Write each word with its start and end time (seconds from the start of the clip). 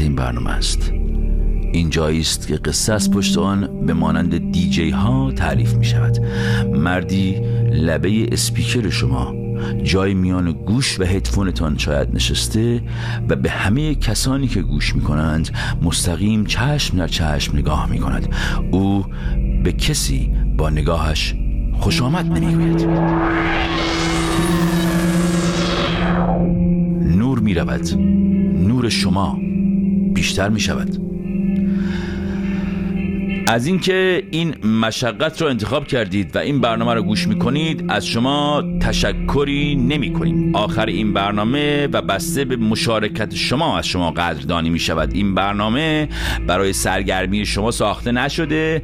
این 0.00 0.14
برنامه 0.14 0.50
است. 0.50 0.92
این 1.72 1.90
جایی 1.90 2.20
است 2.20 2.46
که 2.46 2.56
قصه 2.56 2.92
از 2.92 3.10
پشت 3.10 3.38
آن 3.38 3.86
به 3.86 3.94
مانند 3.94 4.52
دیجی 4.52 4.90
ها 4.90 5.32
تعریف 5.32 5.74
می 5.74 5.84
شود 5.84 6.18
مردی 6.72 7.34
لبه 7.72 8.28
اسپیکر 8.32 8.90
شما 8.90 9.34
جای 9.82 10.14
میان 10.14 10.52
گوش 10.52 11.00
و 11.00 11.04
هدفونتان 11.04 11.78
شاید 11.78 12.14
نشسته 12.14 12.82
و 13.28 13.36
به 13.36 13.50
همه 13.50 13.94
کسانی 13.94 14.48
که 14.48 14.62
گوش 14.62 14.94
می 14.94 15.02
کنند 15.02 15.50
مستقیم 15.82 16.44
چشم 16.44 16.96
در 16.96 17.08
چشم 17.08 17.58
نگاه 17.58 17.90
می 17.90 17.98
کند 17.98 18.34
او 18.70 19.04
به 19.64 19.72
کسی 19.72 20.32
با 20.56 20.70
نگاهش 20.70 21.34
خوش 21.80 22.02
آمد 22.02 22.26
نمی 22.26 22.54
نور 27.16 27.38
می 27.38 27.54
رود 27.54 27.94
نور 28.54 28.88
شما. 28.88 29.49
بیشتر 30.20 30.48
می 30.48 30.60
شود. 30.60 30.96
از 33.46 33.66
اینکه 33.66 34.22
این 34.30 34.66
مشقت 34.66 35.42
رو 35.42 35.48
انتخاب 35.48 35.86
کردید 35.86 36.36
و 36.36 36.38
این 36.38 36.60
برنامه 36.60 36.94
رو 36.94 37.02
گوش 37.02 37.28
می‌کنید 37.28 37.84
از 37.88 38.06
شما 38.06 38.64
تشکری 38.80 39.76
نمی 39.76 40.12
کنیم. 40.12 40.54
آخر 40.54 40.86
این 40.86 41.12
برنامه 41.12 41.86
و 41.86 42.02
بسته 42.02 42.44
به 42.44 42.56
مشارکت 42.56 43.34
شما 43.34 43.78
از 43.78 43.86
شما 43.86 44.10
قدردانی 44.10 44.70
می 44.70 44.78
شود. 44.78 45.14
این 45.14 45.34
برنامه 45.34 46.08
برای 46.46 46.72
سرگرمی 46.72 47.46
شما 47.46 47.70
ساخته 47.70 48.12
نشده. 48.12 48.82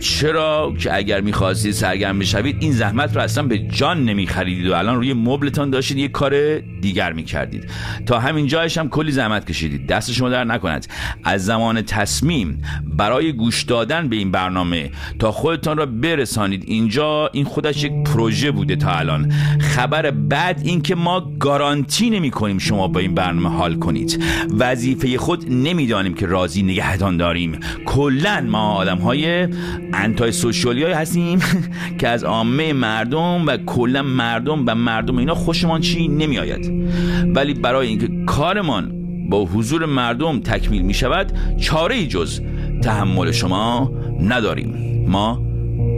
چرا 0.00 0.74
که 0.78 0.96
اگر 0.96 1.20
می‌خواستید 1.20 1.72
سرگرم 1.72 2.18
بشوید 2.18 2.56
این 2.60 2.72
زحمت 2.72 3.16
رو 3.16 3.22
اصلا 3.22 3.44
به 3.44 3.58
جان 3.58 4.04
نمیخریدید 4.04 4.68
و 4.68 4.74
الان 4.74 4.96
روی 4.96 5.12
مبلتان 5.12 5.70
داشتید 5.70 5.98
یه 5.98 6.08
کار 6.08 6.58
دیگر 6.58 7.12
می‌کردید. 7.12 7.70
تا 8.06 8.18
همین 8.18 8.46
جایش 8.46 8.78
هم 8.78 8.88
کلی 8.88 9.12
زحمت 9.12 9.46
کشیدید. 9.46 9.86
دست 9.86 10.12
شما 10.12 10.28
در 10.28 10.44
نکند 10.44 10.86
از 11.24 11.44
زمان 11.44 11.82
تصمیم 11.82 12.62
برای 12.96 13.32
گوش 13.32 13.62
دادن 13.62 14.08
به 14.08 14.16
این 14.16 14.30
برنامه 14.30 14.90
تا 15.18 15.32
خودتان 15.32 15.76
را 15.76 15.86
برسانید 15.86 16.64
اینجا 16.66 17.30
این 17.32 17.44
خودش 17.44 17.84
یک 17.84 17.92
پروژه 17.92 18.50
بوده 18.50 18.76
تا 18.76 18.90
الان. 18.90 19.32
خبر 19.60 20.10
بعد 20.10 20.60
این 20.64 20.82
که 20.82 20.94
ما 20.94 21.32
گارانتی 21.38 22.10
نمی 22.10 22.30
کنیم 22.30 22.58
شما 22.58 22.88
با 22.88 23.00
این 23.00 23.14
برنامه 23.14 23.56
حال 23.56 23.74
کنید. 23.74 24.24
وظیفه 24.58 25.18
خود 25.18 25.52
نمی‌دانیم 25.52 26.14
که 26.14 26.26
راضی 26.26 26.62
نگهدان 26.62 27.16
داریم 27.16 27.60
کلا 27.86 28.40
ما 28.40 28.72
آدم 28.74 28.98
های 28.98 29.48
انتای 29.92 30.32
سوشیالی 30.32 30.82
های 30.82 30.92
هستیم 30.92 31.38
که 31.98 32.08
از 32.08 32.24
عامه 32.24 32.72
مردم 32.72 33.46
و 33.46 33.56
کلا 33.56 34.02
مردم 34.02 34.64
و 34.66 34.74
مردم 34.74 35.16
اینا 35.16 35.34
خوشمان 35.34 35.80
چی 35.80 36.08
نمیآید. 36.08 36.90
ولی 37.36 37.54
برای 37.54 37.88
اینکه 37.88 38.08
کارمان 38.26 38.92
با 39.30 39.44
حضور 39.44 39.86
مردم 39.86 40.40
تکمیل 40.40 40.82
می 40.82 40.94
شود 40.94 41.32
چاره 41.60 41.94
ای 41.94 42.06
جز 42.06 42.40
تحمل 42.82 43.32
شما 43.32 43.92
نداریم. 44.20 45.04
ما 45.08 45.42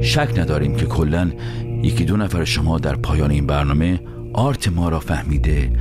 شک 0.02 0.28
نداریم 0.36 0.76
که 0.76 0.86
کلا 0.86 1.30
یکی 1.82 2.04
دو 2.04 2.16
نفر 2.16 2.44
شما 2.44 2.78
در 2.78 2.96
پایان 2.96 3.30
این 3.30 3.46
برنامه 3.46 4.00
آرت 4.34 4.68
ما 4.68 4.88
را 4.88 5.00
فهمیده 5.00 5.72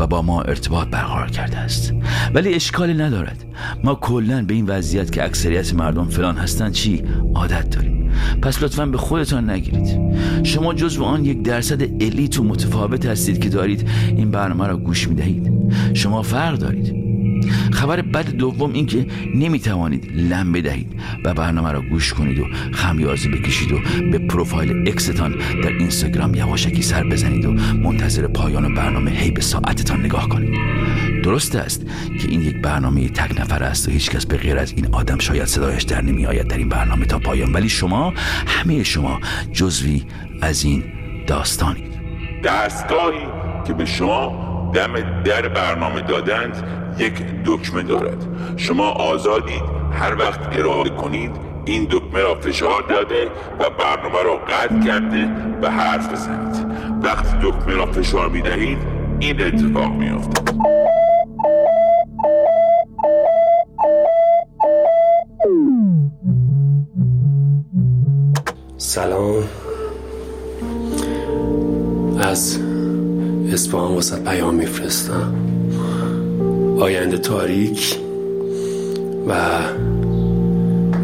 و 0.00 0.06
با 0.06 0.22
ما 0.22 0.42
ارتباط 0.42 0.88
برقرار 0.88 1.30
کرده 1.30 1.58
است. 1.58 1.92
ولی 2.34 2.54
اشکالی 2.54 2.94
ندارد. 2.94 3.44
ما 3.84 3.94
کلا 3.94 4.44
به 4.44 4.54
این 4.54 4.66
وضعیت 4.66 5.12
که 5.12 5.24
اکثریت 5.24 5.74
مردم 5.74 6.08
فلان 6.08 6.36
هستند 6.36 6.72
چی؟ 6.72 7.02
عادت 7.34 7.70
داریم. 7.70 8.10
پس 8.42 8.62
لطفا 8.62 8.86
به 8.86 8.98
خودتان 8.98 9.50
نگیرید. 9.50 10.00
شما 10.44 10.74
جزو 10.74 11.04
آن 11.04 11.24
یک 11.24 11.42
درصد 11.42 11.82
الیت 11.82 12.38
و 12.38 12.44
متفاوت 12.44 13.06
هستید 13.06 13.38
که 13.38 13.48
دارید 13.48 13.88
این 14.08 14.30
برنامه 14.30 14.66
را 14.66 14.76
گوش 14.76 15.08
می 15.08 15.14
دهید 15.14 15.52
شما 15.94 16.22
فرق 16.22 16.58
دارید. 16.58 17.07
خبر 17.72 18.02
بد 18.02 18.30
دوم 18.30 18.72
این 18.72 18.86
که 18.86 19.06
نمی‌توانید 19.34 20.12
لم 20.14 20.52
بدهید 20.52 21.00
و 21.24 21.34
برنامه 21.34 21.72
را 21.72 21.80
گوش 21.80 22.12
کنید 22.12 22.38
و 22.38 22.44
خمیازه 22.72 23.28
بکشید 23.28 23.72
و 23.72 23.78
به 24.10 24.18
پروفایل 24.18 24.88
اکستان 24.88 25.34
در 25.62 25.72
اینستاگرام 25.72 26.34
یواشکی 26.34 26.82
سر 26.82 27.04
بزنید 27.04 27.44
و 27.44 27.52
منتظر 27.52 28.26
پایان 28.26 28.74
برنامه 28.74 29.10
هی 29.10 29.30
به 29.30 29.40
ساعتتان 29.40 30.00
نگاه 30.00 30.28
کنید. 30.28 30.58
درست 31.22 31.56
است 31.56 31.86
که 32.20 32.28
این 32.28 32.42
یک 32.42 32.62
برنامه 32.62 33.08
تک 33.08 33.40
نفر 33.40 33.62
است 33.62 33.88
و 33.88 33.90
هیچکس 33.90 34.26
به 34.26 34.36
غیر 34.36 34.58
از 34.58 34.72
این 34.76 34.86
آدم 34.92 35.18
شاید 35.18 35.44
صدایش 35.44 35.82
در 35.82 36.02
نمی 36.02 36.26
آید 36.26 36.48
در 36.48 36.56
این 36.56 36.68
برنامه 36.68 37.06
تا 37.06 37.18
پایان. 37.18 37.52
ولی 37.52 37.68
شما 37.68 38.12
همه 38.46 38.82
شما 38.82 39.20
جزوی 39.52 40.04
از 40.42 40.64
این 40.64 40.84
داستانید. 41.26 41.98
دستگاهی 42.44 43.26
که 43.66 43.72
به 43.72 43.84
شما 43.84 44.47
دم 44.72 45.22
در 45.24 45.48
برنامه 45.48 46.00
دادند 46.00 46.64
یک 46.98 47.22
دکمه 47.44 47.82
دارد. 47.82 48.26
شما 48.56 48.90
آزادید. 48.90 49.62
هر 49.92 50.14
وقت 50.14 50.40
اراده 50.58 50.90
کنید 50.90 51.30
این 51.64 51.84
دکمه 51.90 52.20
را 52.20 52.34
فشار 52.34 52.82
داده 52.82 53.24
و 53.58 53.70
برنامه 53.70 54.22
را 54.24 54.36
قطع 54.36 54.86
کرده 54.86 55.28
و 55.62 55.70
حرف 55.70 56.12
بزنید. 56.12 56.66
وقتی 57.02 57.36
دکمه 57.42 57.74
را 57.74 57.86
فشار 57.86 58.28
می‌دهید 58.28 58.78
این 59.20 59.42
اتفاق 59.42 59.92
میافتد 59.92 60.58
سلام. 68.76 69.44
از 72.20 72.67
اسپان 73.52 73.94
واسه 73.94 74.16
پیام 74.16 74.54
میفرستم. 74.54 75.34
آینده 76.80 77.18
تاریک 77.18 77.98
و 79.26 79.60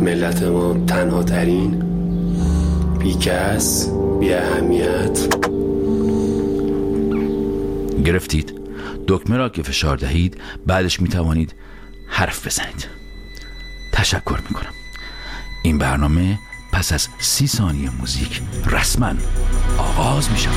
ملت 0.00 0.42
ما 0.42 0.84
تنها 0.86 1.22
ترین 1.22 1.82
بیکس 2.98 3.88
بی 4.20 4.32
اهمیت. 4.32 5.34
گرفتید. 8.04 8.60
دکمه 9.08 9.36
را 9.36 9.48
که 9.48 9.62
فشار 9.62 9.96
دهید 9.96 10.36
بعدش 10.66 11.00
می 11.00 11.08
توانید 11.08 11.54
حرف 12.06 12.46
بزنید. 12.46 12.86
تشکر 13.92 14.38
می 14.48 14.54
کنم 14.54 14.72
این 15.62 15.78
برنامه 15.78 16.38
پس 16.72 16.92
از 16.92 17.08
سی 17.18 17.46
ثانیه 17.46 17.90
موزیک 17.90 18.42
رسما 18.70 19.12
آغاز 19.78 20.30
می 20.30 20.38
شود 20.38 20.54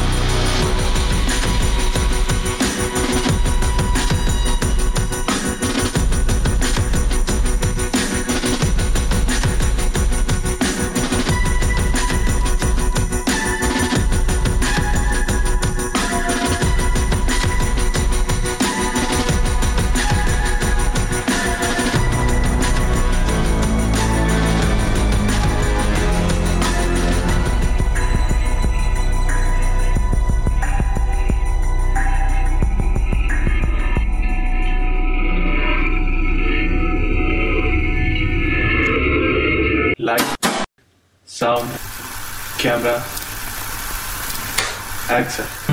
کامرا 42.64 42.98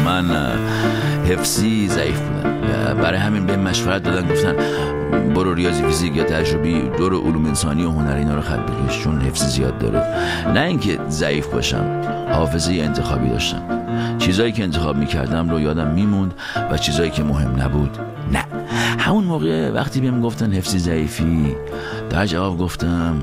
من 0.05 0.59
حفظی 1.29 1.89
ضعیف 1.89 2.21
بودم. 2.21 2.55
برای 3.03 3.19
همین 3.19 3.47
به 3.47 3.57
مشورت 3.57 4.03
دادن 4.03 4.29
گفتن 4.29 4.57
برو 5.35 5.55
ریاضی 5.55 5.83
فیزیک 5.83 6.17
یا 6.17 6.25
تجربی 6.25 6.91
دور 6.99 7.15
علوم 7.15 7.47
انسانی 7.47 7.85
و 7.85 7.91
هنر 7.91 8.15
اینا 8.15 8.35
رو 8.35 8.41
خط 8.41 8.59
بکش 8.59 9.03
چون 9.03 9.21
حفظی 9.21 9.47
زیاد 9.47 9.79
داره. 9.79 10.03
نه 10.55 10.61
اینکه 10.61 10.99
ضعیف 11.09 11.47
باشم 11.47 12.03
حافظه 12.33 12.73
انتخابی 12.73 13.29
داشتم. 13.29 13.63
چیزایی 14.19 14.53
که 14.53 14.63
انتخاب 14.63 14.97
می‌کردم 14.97 15.51
رو 15.51 15.61
یادم 15.61 15.87
میموند 15.87 16.35
و 16.71 16.79
چیزایی 16.79 17.11
که 17.11 17.23
مهم 17.23 17.63
نبود 17.63 17.99
نه. 18.33 18.45
همون 18.99 19.25
موقع 19.25 19.71
وقتی 19.71 20.01
بهم 20.01 20.21
گفتن 20.21 20.53
حفظی 20.53 20.79
ضعیفی 20.79 21.57
در 22.11 22.27
جواب 22.27 22.59
گفتم 22.59 23.23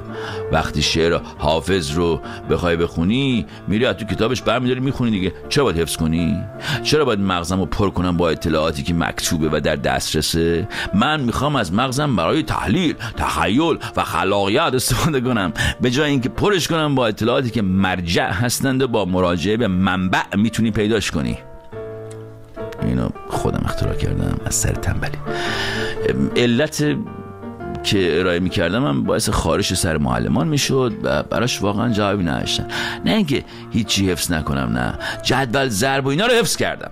وقتی 0.51 0.81
شعر 0.81 1.19
حافظ 1.37 1.91
رو 1.91 2.21
بخوای 2.49 2.75
بخونی 2.75 3.45
میری 3.67 3.85
از 3.85 3.95
تو 3.95 4.05
کتابش 4.05 4.41
برمیداری 4.41 4.79
می‌خونی 4.79 5.11
دیگه. 5.11 5.33
چرا 5.49 5.63
باید 5.63 5.77
حفظ 5.77 5.97
کنی؟ 5.97 6.37
چرا 6.83 7.05
باید 7.05 7.19
مغزم 7.19 7.59
رو 7.59 7.65
پر 7.65 7.89
کنم 7.89 8.17
با 8.17 8.29
اطلاعاتی 8.29 8.83
که 8.83 8.93
مکتوبه 8.93 9.49
و 9.51 9.59
در 9.59 9.75
دسترسه؟ 9.75 10.67
من 10.93 11.21
می‌خوام 11.21 11.55
از 11.55 11.73
مغزم 11.73 12.15
برای 12.15 12.43
تحلیل 12.43 12.95
تخیل 13.17 13.77
و 13.95 14.03
خلاقیت 14.03 14.73
استفاده 14.73 15.21
کنم. 15.21 15.53
به 15.81 15.91
جای 15.91 16.09
اینکه 16.09 16.29
پرش 16.29 16.67
کنم 16.67 16.95
با 16.95 17.07
اطلاعاتی 17.07 17.49
که 17.49 17.61
مرجع 17.61 18.31
هستند 18.31 18.81
و 18.81 18.87
با 18.87 19.05
مراجعه 19.05 19.57
به 19.57 19.67
منبع 19.67 20.35
می‌تونی 20.37 20.71
پیداش 20.71 21.11
کنی. 21.11 21.37
اینو 22.91 23.09
خودم 23.29 23.61
اختراع 23.65 23.95
کردم 23.95 24.39
از 24.45 24.55
سر 24.55 24.71
تنبلی. 24.71 25.17
علت 26.35 26.83
که 27.83 28.19
ارائه 28.19 28.39
می‌کردم 28.39 28.85
هم 28.85 29.03
باعث 29.03 29.29
خارش 29.29 29.73
سر 29.73 29.97
معلمان 29.97 30.47
می‌شد 30.47 30.93
و 31.03 31.23
براش 31.23 31.61
واقعا 31.61 31.93
جوابی 31.93 32.23
نداشتن 32.23 32.67
نه 33.05 33.11
اینکه 33.11 33.43
هیچی 33.71 34.11
حفظ 34.11 34.31
نکنم 34.31 34.77
نه. 34.77 34.93
جدول 35.23 35.69
ضرب 35.69 36.05
و 36.05 36.09
اینا 36.09 36.25
رو 36.25 36.33
حفظ 36.33 36.55
کردم. 36.55 36.91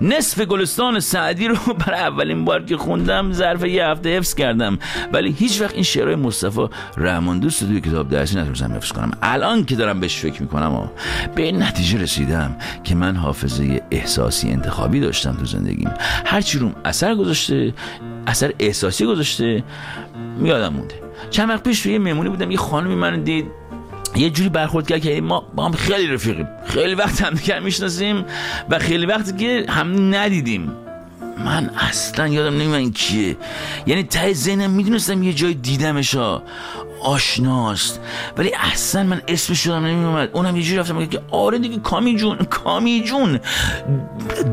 نصف 0.00 0.40
گلستان 0.40 1.00
سعدی 1.00 1.48
رو 1.48 1.56
برای 1.86 2.00
اولین 2.00 2.44
بار 2.44 2.64
که 2.64 2.76
خوندم 2.76 3.32
ظرف 3.32 3.64
یه 3.64 3.86
هفته 3.86 4.16
حفظ 4.16 4.34
کردم. 4.34 4.78
ولی 5.12 5.32
هیچ 5.32 5.60
وقت 5.60 5.74
این 5.74 5.82
شعرهای 5.82 6.16
مصطفی 6.16 6.68
رحمان 6.96 7.38
دوست 7.38 7.66
توی 7.66 7.80
کتاب 7.80 8.08
درسی 8.08 8.36
نتونستم 8.36 8.72
حفظ 8.72 8.92
کنم. 8.92 9.10
الان 9.22 9.64
که 9.64 9.76
دارم 9.76 10.00
بهش 10.00 10.16
فکر 10.16 10.42
می‌کنم 10.42 10.74
و 10.74 10.86
به 11.34 11.42
این 11.42 11.62
نتیجه 11.62 11.98
رسیدم 11.98 12.56
که 12.84 12.94
من 12.94 13.16
حافظه 13.16 13.82
احساسی 13.90 14.50
انتخابی 14.50 15.00
داشتم 15.00 15.32
تو 15.32 15.44
زندگیم. 15.44 15.90
هرچی 16.24 16.58
روم 16.58 16.74
اثر 16.84 17.14
گذاشته 17.14 17.74
اثر 18.26 18.52
احساسی 18.58 19.06
گذاشته 19.06 19.64
یادم 20.42 20.72
مونده. 20.72 20.94
چند 21.30 21.48
وقت 21.48 21.62
پیش 21.62 21.82
توی 21.82 21.98
مهمونی 21.98 22.28
بودم 22.28 22.50
یه 22.50 22.56
خانمی 22.56 22.94
من 22.94 23.22
دید. 23.22 23.46
یه 24.16 24.30
جوری 24.30 24.48
برخورد 24.48 24.86
کرد 24.86 25.00
که 25.00 25.20
ما 25.20 25.40
با 25.40 25.64
هم 25.64 25.72
خیلی 25.72 26.06
رفیقیم. 26.06 26.48
خیلی 26.66 26.94
وقت 26.94 27.22
هم 27.22 27.34
دیگر 27.34 27.60
می‌شناسیم 27.60 28.24
و 28.70 28.78
خیلی 28.78 29.06
وقتی 29.06 29.32
که 29.32 29.66
هم 29.68 30.14
ندیدیم. 30.14 30.72
من 31.44 31.70
اصلا 31.78 32.28
یادم 32.28 32.54
نمیاد 32.54 32.74
این 32.74 32.92
کیه. 32.92 33.36
یعنی 33.86 34.02
ته 34.02 34.32
ذهنم 34.32 34.70
می‌دونستم 34.70 35.22
یه 35.22 35.32
جای 35.32 35.54
دیدمش 35.54 36.14
ها 36.14 36.42
آشناست. 37.04 38.00
ولی 38.36 38.52
اصلا 38.72 39.02
من 39.02 39.22
اسمش 39.28 39.64
شدم 39.64 39.86
نمیومد 39.86 40.30
اونم 40.32 40.56
یه 40.56 40.62
جوری 40.62 40.78
رفتم 40.78 41.06
که 41.06 41.20
آره 41.30 41.58
دیگه 41.58 41.78
کامی 41.78 42.16
جون 42.16 42.36
کامی 42.36 43.02
جون. 43.04 43.40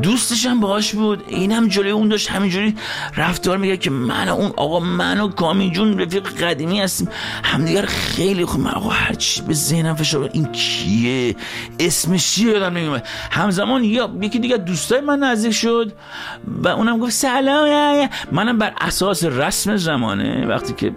دوستشم 0.02 0.60
باهاش 0.60 0.94
بود. 0.94 1.24
اینم 1.28 1.68
جلوی 1.68 1.90
اون 1.90 2.08
داشت. 2.08 2.30
همینجوری 2.30 2.74
رفتار 3.16 3.56
میگه 3.56 3.76
که 3.76 3.90
من 3.90 4.28
اون 4.28 4.52
آقا 4.56 4.80
من 4.80 5.20
و 5.20 5.28
کامی 5.28 5.70
جون 5.70 5.98
رفیق 5.98 6.28
قدیمی 6.28 6.80
هستیم. 6.80 7.08
همدیگر 7.44 7.86
خیلی 7.86 8.44
خوب. 8.44 8.60
من 8.60 8.70
آقا 8.70 8.88
هرچی 8.88 9.42
به 9.42 9.54
ذهنم 9.54 9.94
فشار 9.94 10.30
این 10.32 10.52
کیه؟ 10.52 11.36
اسمش 11.80 12.34
چیه؟ 12.34 12.52
یادم 12.52 12.76
نمیومد 12.76 13.06
همزمان 13.30 13.84
یا 13.84 14.10
یکی 14.20 14.38
دیگه 14.38 14.56
دوستای 14.56 15.00
من 15.00 15.18
نزدیک 15.18 15.52
شد 15.52 15.92
و 16.62 16.68
اونم 16.68 16.98
گفت 16.98 17.12
سلام 17.12 18.08
منم 18.32 18.58
بر 18.58 18.72
اساس 18.80 19.24
رسم 19.24 19.76
زمانه 19.76 20.46
وقتی 20.46 20.72
که 20.72 20.92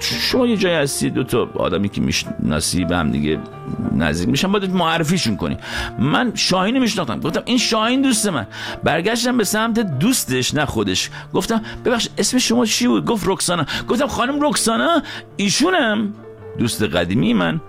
شما 0.00 0.46
یه 0.50 0.56
جای 0.56 0.74
هستی 0.74 1.10
دو 1.10 1.24
تا 1.24 1.48
آدمی 1.54 1.88
که 1.88 2.00
می‌شناسی 2.00 2.84
به 2.84 2.96
هم 2.96 3.10
دیگه 3.10 3.38
نزدیک 3.92 4.28
میشن 4.28 4.52
باید 4.52 4.74
معرفیشون 4.74 5.36
کنی. 5.36 5.56
من 5.98 6.32
شاهین 6.34 6.78
میشناختم. 6.78 7.20
گفتم 7.20 7.42
این 7.44 7.58
شاهین 7.58 8.02
دوست 8.02 8.26
من. 8.26 8.46
برگشتم 8.84 9.36
به 9.36 9.44
سمت 9.44 9.80
دوستش 9.80 10.54
نه 10.54 10.64
خودش. 10.64 11.10
گفتم 11.34 11.62
ببخش 11.84 12.08
اسم 12.18 12.38
شما 12.38 12.66
چی 12.66 12.88
بود؟ 12.88 13.06
گفت 13.06 13.24
رکسانا. 13.28 13.64
گفتم 13.88 14.06
خانم 14.06 14.46
رکسانا؟ 14.46 15.02
ایشونم. 15.36 16.14
دوست 16.58 16.82
قدیمی 16.82 17.34
من 17.34 17.60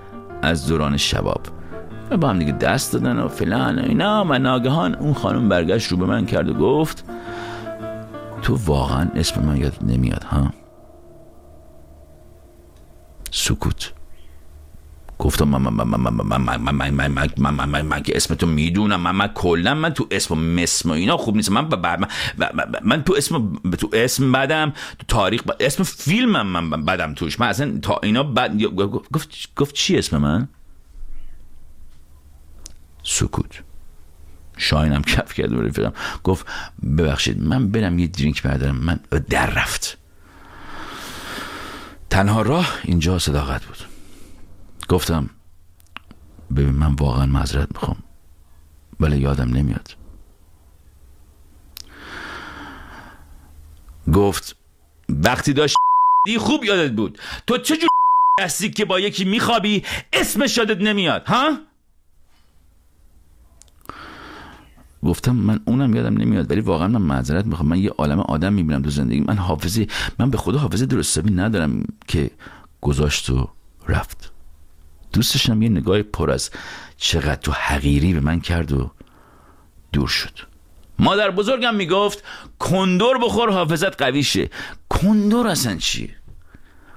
از 0.42 0.68
دوران 0.68 0.98
شباب. 0.98 1.42
و 2.12 2.18
با 2.18 2.30
هم 2.30 2.39
دیگه 2.39 2.51
دست 2.51 2.94
دادن 2.94 3.19
و 3.19 3.28
فلان 3.28 3.80
و 3.80 3.83
اینا. 3.86 4.25
و 4.30 4.39
ناگهان 4.39 4.95
اون 4.95 5.13
خانم 5.13 5.50
برگشت 5.50 5.92
رو 5.92 5.98
به 5.98 6.06
من 6.06 6.25
کرد 6.25 6.50
و 6.50 6.54
گفت 6.54 7.06
تو 8.42 8.57
واقعا 8.66 9.07
اسم 9.16 9.42
من 9.42 9.57
یاد 9.57 9.74
نمیاد 9.81 10.24
ها؟ 10.24 10.51
سکوت 13.31 13.94
گفتم 15.19 15.48
من 15.48 15.62
من 15.62 15.88
من 15.88 16.00
من 16.00 16.42
من 16.42 16.57
من 16.57 16.74
من 16.74 16.89
من 16.94 17.12
من 17.12 17.30
من 17.38 17.54
من 17.54 17.69
من 17.69 17.81
من 17.81 18.04
که 18.04 18.16
اسمتو 18.16 18.45
می‌دونم 18.45 19.01
من 19.01 19.12
من 19.12 19.28
کلا 19.28 19.74
من 19.74 19.94
تو 19.94 20.07
اسم 20.12 20.33
و 20.33 20.38
مسم 20.38 20.89
و 20.89 20.94
اینا 20.94 21.18
خوب 21.18 21.36
نیست 21.36 21.51
من 21.51 21.68
من 21.78 22.07
من 22.83 23.04
تو 23.04 23.13
اسم 23.18 23.56
تو 23.80 23.89
اسم 23.94 24.31
بدم 24.31 24.74
تو 25.00 25.06
تاریخ 25.07 25.42
اسم 25.60 25.83
فیلمم 25.83 26.48
من 26.48 26.86
بدم 26.86 27.13
توش 27.13 27.39
من 27.39 27.48
اصلا 27.48 27.80
تا 27.81 28.00
اینا 28.04 28.24
بد 28.24 28.63
گفت 29.13 29.56
گفت 29.56 29.75
چی 29.75 29.98
اسم 29.98 30.18
من 30.18 30.48
سکوت 33.04 33.63
شاینم 34.57 35.01
کف 35.01 35.33
کرد 35.33 35.54
و 35.54 35.62
رفیقم 35.62 35.94
گفت 36.24 36.45
ببخشید 36.98 37.44
من 37.44 37.72
برم 37.72 38.00
یه 38.00 38.07
درینک 38.07 38.44
بردارم 38.44 38.75
من 38.75 39.00
در 39.30 39.50
رفت 39.50 39.98
تنها 42.12 42.42
راه 42.42 42.80
اینجا 42.84 43.19
صداقت 43.19 43.66
بود. 43.66 43.78
گفتم 44.90 45.30
ببین 46.56 46.69
من 46.72 46.94
واقعا 46.94 47.25
معذرت 47.25 47.68
می‌خوام 47.72 48.04
ولی 49.00 49.18
یادم 49.18 49.50
نمیاد. 49.50 49.96
گفت 54.13 54.56
وقتی 55.10 55.54
داشت 55.54 55.75
خوب 56.40 56.63
یادت 56.63 56.92
بود. 56.92 57.19
تو 57.48 57.58
چجور 57.58 57.90
هستی 58.42 58.69
که 58.69 58.86
با 58.86 59.00
یکی 59.00 59.25
میخوابی؟ 59.25 59.84
اسمش 60.14 60.57
یادت 60.57 60.81
نمیاد 60.81 61.25
ها؟ 61.25 61.57
گفتم 65.06 65.36
من 65.36 65.59
اونم 65.65 65.95
یادم 65.95 66.18
نمیاد 66.18 66.51
ولی 66.51 66.62
واقعا 66.62 66.88
من 66.88 67.01
معذرت 67.01 67.45
می‌خوام. 67.45 67.69
من 67.69 67.80
یه 67.80 67.89
عالم 67.89 68.19
آدم 68.19 68.53
می‌بینم 68.53 68.81
تو 68.81 68.89
زندگی. 68.89 69.21
من 69.21 69.38
حافظه 69.38 69.88
من 70.19 70.30
به 70.30 70.38
خدا 70.38 70.59
حافظه 70.59 70.86
درستابی 70.86 71.33
ندارم 71.33 71.83
که 72.07 72.31
گذاشت 72.81 73.30
و 73.30 73.50
رفت. 73.88 74.31
دوستشم 75.13 75.62
یه 75.62 75.69
نگاه 75.69 76.01
پر 76.01 76.31
از 76.31 76.50
چقدر 76.98 77.36
تو 77.36 77.51
حقیری 77.51 78.13
به 78.13 78.19
من 78.19 78.39
کرد 78.39 78.71
و 78.71 78.92
دور 79.94 80.07
شد. 80.07 80.39
مادر 81.00 81.31
بزرگم 81.31 81.75
می‌گفت 81.75 82.24
کندور 82.59 83.18
بخور 83.18 83.52
حافظت 83.52 84.02
قوی 84.02 84.23
شه. 84.23 84.49
کندور 84.90 85.47
اصلا 85.47 85.76
چیه؟ 85.76 86.16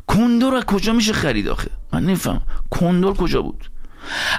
کندور 0.06 0.64
کجا 0.64 0.92
میشه 0.92 1.12
خرید 1.12 1.48
آخه؟ 1.48 1.70
من 1.92 2.04
نفهم 2.04 2.42
کندور 2.70 3.14
کجا 3.14 3.42
بود؟ 3.42 3.70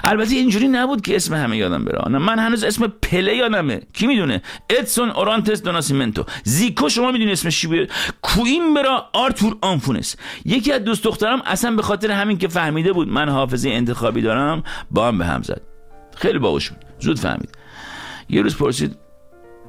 البته 0.04 0.34
اینجوری 0.34 0.68
نبود 0.68 1.00
که 1.00 1.16
اسم 1.16 1.34
همه 1.34 1.56
یادم 1.56 1.84
بره. 1.84 2.18
من 2.18 2.38
هنوز 2.38 2.64
اسم 2.64 2.86
پله 3.02 3.36
یادمه. 3.36 3.80
کی 3.92 4.06
می‌دونه؟ 4.06 4.42
ادسون 4.70 5.10
اورانتس 5.10 5.62
دوناسیمنتو. 5.62 6.24
زیکو 6.44 6.88
شما 6.88 7.10
می‌دونی 7.10 7.32
اسمش 7.32 7.60
چی 7.60 7.66
بود؟ 7.66 7.90
کوین 8.22 8.74
برا 8.74 9.10
آرتور 9.12 9.56
آنفونس. 9.60 10.16
یکی 10.44 10.72
از 10.72 10.84
دوست 10.84 11.04
دخترم 11.04 11.42
اصلا 11.46 11.70
به 11.70 11.82
خاطر 11.82 12.10
همین 12.10 12.38
که 12.38 12.48
فهمیده 12.48 12.92
بود 12.92 13.08
من 13.08 13.28
حافظه 13.28 13.70
انتخابی 13.70 14.22
دارم 14.22 14.62
با 14.90 15.08
هم 15.08 15.18
به 15.18 15.24
هم 15.26 15.42
زد. 15.42 15.60
خیلی 16.16 16.38
باهوش 16.38 16.70
بود. 16.70 16.84
زود 17.00 17.18
فهمید. 17.18 17.58
یه 18.28 18.42
روز 18.42 18.56
پرسید 18.56 18.96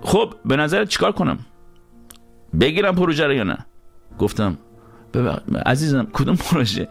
خب 0.01 0.33
به 0.45 0.55
نظرت 0.55 0.89
چیکار 0.89 1.11
کنم؟ 1.11 1.39
بگیرم 2.59 2.95
پروژه 2.95 3.27
رو 3.27 3.33
یا 3.33 3.43
نه؟ 3.43 3.57
گفتم 4.19 4.57
عزیزم 5.65 6.07
کدوم 6.13 6.35
پروژه 6.35 6.87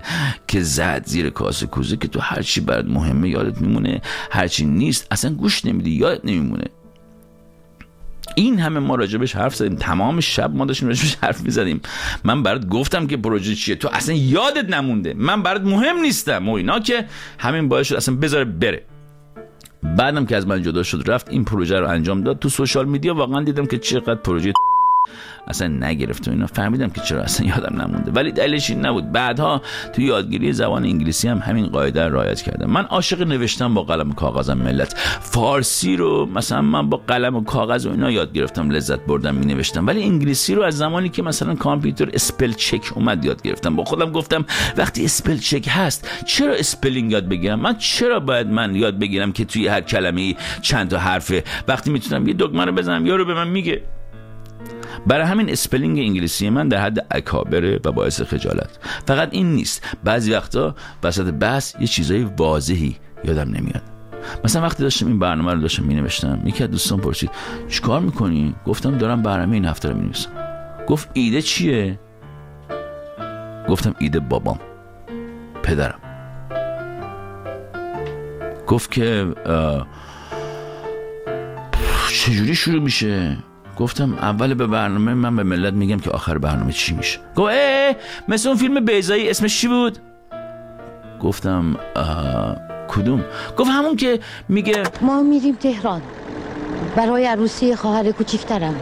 که 0.46 0.62
زد 0.62 1.02
زیر 1.06 1.30
کاسه 1.30 1.66
کوزه 1.66 1.96
که 1.96 2.08
تو 2.08 2.20
هر 2.20 2.42
چی 2.42 2.60
برات 2.60 2.86
مهمه 2.86 3.28
یادت 3.28 3.60
میمونه 3.60 4.00
هر 4.30 4.48
چی 4.48 4.66
نیست 4.66 5.06
اصلا 5.10 5.34
گوش 5.34 5.64
نمیدی 5.64 5.90
یادت 5.90 6.24
نمیمونه. 6.24 6.64
این 8.34 8.58
همه 8.58 8.80
ما 8.80 8.94
راجبش 8.94 9.36
حرف 9.36 9.54
زدیم. 9.54 9.76
تمام 9.76 10.20
شب 10.20 10.54
ما 10.54 10.64
داشتیم 10.64 10.88
راجبش 10.88 11.16
حرف 11.22 11.40
می‌زدیم. 11.40 11.80
من 12.24 12.42
برات 12.42 12.68
گفتم 12.68 13.06
که 13.06 13.16
پروژه 13.16 13.54
چیه. 13.54 13.74
تو 13.74 13.88
اصلا 13.92 14.14
یادت 14.14 14.70
نمونده. 14.70 15.14
من 15.14 15.42
برات 15.42 15.62
مهم 15.62 16.00
نیستم. 16.00 16.48
و 16.48 16.52
اینا 16.52 16.80
که 16.80 17.06
همین 17.38 17.68
باعث 17.68 17.86
شد 17.86 17.94
اصلا 17.94 18.16
بذاره 18.16 18.44
بره. 18.44 18.82
بعدم 19.82 20.26
که 20.26 20.36
از 20.36 20.46
من 20.46 20.62
جدا 20.62 20.82
شد 20.82 21.02
رفت 21.06 21.28
این 21.28 21.44
پروژه 21.44 21.80
رو 21.80 21.88
انجام 21.88 22.22
داد 22.22 22.38
تو 22.38 22.48
سوشال 22.48 22.86
میدیا. 22.86 23.14
واقعا 23.14 23.42
دیدم 23.42 23.66
که 23.66 23.78
چقدر 23.78 24.14
پروژه 24.14 24.52
اصلا 25.48 25.68
نگرفت 25.68 26.28
و 26.28 26.30
اینا. 26.30 26.46
فهمیدم 26.46 26.90
که 26.90 27.00
چرا 27.00 27.22
اصلا 27.22 27.46
یادم 27.46 27.82
نمونده. 27.82 28.10
ولی 28.10 28.32
دلیلش 28.32 28.70
این 28.70 28.86
نبود. 28.86 29.12
بعدها 29.12 29.62
تو 29.92 30.02
یادگیری 30.02 30.52
زبان 30.52 30.84
انگلیسی 30.84 31.28
هم 31.28 31.38
همین 31.38 31.66
قاعده 31.66 32.04
رو 32.04 32.14
رعایت 32.14 32.42
کردم. 32.42 32.70
من 32.70 32.84
عاشق 32.84 33.22
نوشتم 33.22 33.74
با 33.74 33.82
قلم 33.82 34.10
و 34.10 34.14
کاغذم 34.14 34.58
ملت. 34.58 34.94
فارسی 35.20 35.96
رو 35.96 36.26
مثلا 36.26 36.62
من 36.62 36.88
با 36.88 36.96
قلم 36.96 37.36
و 37.36 37.44
کاغذ 37.44 37.86
و 37.86 37.90
اینا 37.90 38.10
یاد 38.10 38.32
گرفتم 38.32 38.70
لذت 38.70 39.00
بردم 39.00 39.34
می 39.34 39.46
نوشتم 39.46 39.86
ولی 39.86 40.02
انگلیسی 40.02 40.54
رو 40.54 40.62
از 40.62 40.76
زمانی 40.76 41.08
که 41.08 41.22
مثلا 41.22 41.54
کامپیوتر 41.54 42.10
spell 42.12 42.52
check 42.52 42.92
اومد 42.94 43.24
یاد 43.24 43.42
گرفتم. 43.42 43.76
با 43.76 43.84
خودم 43.84 44.12
گفتم 44.12 44.44
وقتی 44.76 45.04
spell 45.04 45.36
check 45.36 45.68
هست 45.70 46.08
چرا 46.26 46.54
spelling 46.54 47.12
یاد 47.12 47.28
بگیرم؟ 47.28 47.60
من 47.60 47.76
چرا 47.76 48.20
باید 48.20 48.46
من 48.46 48.74
یاد 48.74 48.98
بگیرم 48.98 49.32
که 49.32 49.44
توی 49.44 49.68
هر 49.68 49.80
کلمه 49.80 50.34
چند 50.62 50.90
تا 50.90 50.98
حرفه 50.98 51.44
وقتی 51.68 51.90
می‌تونم 51.90 52.28
یه 52.28 52.34
دکمه 52.38 52.64
رو 52.64 52.72
بزنم 52.72 53.06
یارو 53.06 53.24
به 53.24 53.34
من 53.34 53.48
میگه. 53.48 53.82
برای 55.06 55.26
همین 55.26 55.50
spelling 55.50 55.98
انگلیسی 55.98 56.50
من 56.50 56.68
در 56.68 56.82
حد 56.82 57.06
اکابره 57.10 57.80
و 57.84 57.92
باعث 57.92 58.22
خجالت. 58.22 58.78
فقط 59.06 59.28
این 59.32 59.52
نیست. 59.52 59.96
بعضی 60.04 60.32
وقتا 60.32 60.74
وسط 61.02 61.30
بحث 61.30 61.74
یه 61.80 61.86
چیزای 61.86 62.24
واضحی 62.24 62.96
یادم 63.24 63.50
نمیاد. 63.50 63.82
مثلا 64.44 64.62
وقتی 64.62 64.82
داشتم 64.82 65.06
این 65.06 65.18
برنامه 65.18 65.52
رو 65.52 65.60
داشتم 65.60 65.84
می 65.84 65.94
نوشتم 65.94 66.40
یکی 66.44 66.64
از 66.64 66.70
دوستان 66.70 67.00
پرسید 67.00 67.30
چیکار 67.68 68.00
می‌کنی؟ 68.00 68.54
گفتم 68.66 68.98
دارم 68.98 69.22
برنامه 69.22 69.54
این 69.54 69.64
هفته 69.64 69.88
رو 69.88 69.96
می 69.96 70.02
نویسم 70.02 70.30
گفت 70.86 71.08
ایده 71.12 71.42
چیه؟ 71.42 71.98
گفتم 73.68 73.94
ایده 73.98 74.20
بابام 74.20 74.58
پدرم. 75.62 76.00
چه 78.68 79.26
چجوری 82.08 82.54
شروع 82.54 82.82
میشه؟ 82.82 83.36
گفتم 83.76 84.14
اول 84.14 84.54
به 84.54 84.66
برنامه 84.66 85.14
من 85.14 85.36
به 85.36 85.42
ملت 85.42 85.74
میگم 85.74 85.98
که 85.98 86.10
آخر 86.10 86.38
برنامه 86.38 86.72
چی 86.72 86.94
میشه. 86.94 87.18
گفت 87.36 87.52
اه 87.52 87.96
مثل 88.28 88.48
اون 88.48 88.58
فیلم 88.58 88.84
بیزایی 88.84 89.30
اسمش 89.30 89.60
چی 89.60 89.68
بود؟ 89.68 89.98
گفتم 91.20 91.76
آه، 91.96 92.56
کدوم؟ 92.88 93.24
گفت 93.56 93.70
همون 93.70 93.96
که 93.96 94.20
میگه 94.48 94.82
ما 95.00 95.22
میریم 95.22 95.54
تهران. 95.54 96.02
برای 96.96 97.26
عروسی 97.26 97.76
خواهر 97.76 98.12
کوچیکترم 98.12 98.74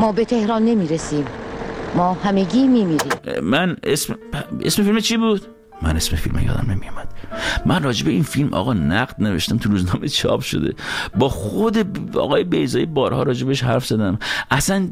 ما 0.00 0.12
به 0.12 0.24
تهران 0.24 0.64
نمی‌رسیم. 0.64 1.24
ما 1.94 2.12
همگی 2.12 2.66
میمیریم. 2.66 3.12
من 3.42 3.76
اسم 3.82 4.18
اسم 4.64 4.82
فیلم 4.82 5.00
چی 5.00 5.16
بود؟ 5.16 5.46
من 5.82 5.96
اسم 5.96 6.16
فیلم 6.16 6.38
یادم 6.38 6.70
نمیومد 6.70 7.08
من 7.66 7.82
راجع 7.82 8.04
به 8.04 8.10
این 8.10 8.22
فیلم 8.22 8.54
آقا 8.54 8.72
نقد 8.72 9.14
نوشتم 9.18 9.58
تو 9.58 9.70
روزنامه 9.70 10.08
چاپ 10.08 10.40
شده. 10.40 10.74
با 11.14 11.28
خود 11.28 11.98
آقای 12.16 12.44
بیزایی 12.44 12.86
بارها 12.86 13.22
راجبش 13.22 13.62
حرف 13.64 13.86
زدم. 13.86 14.18
اصلا 14.50 14.88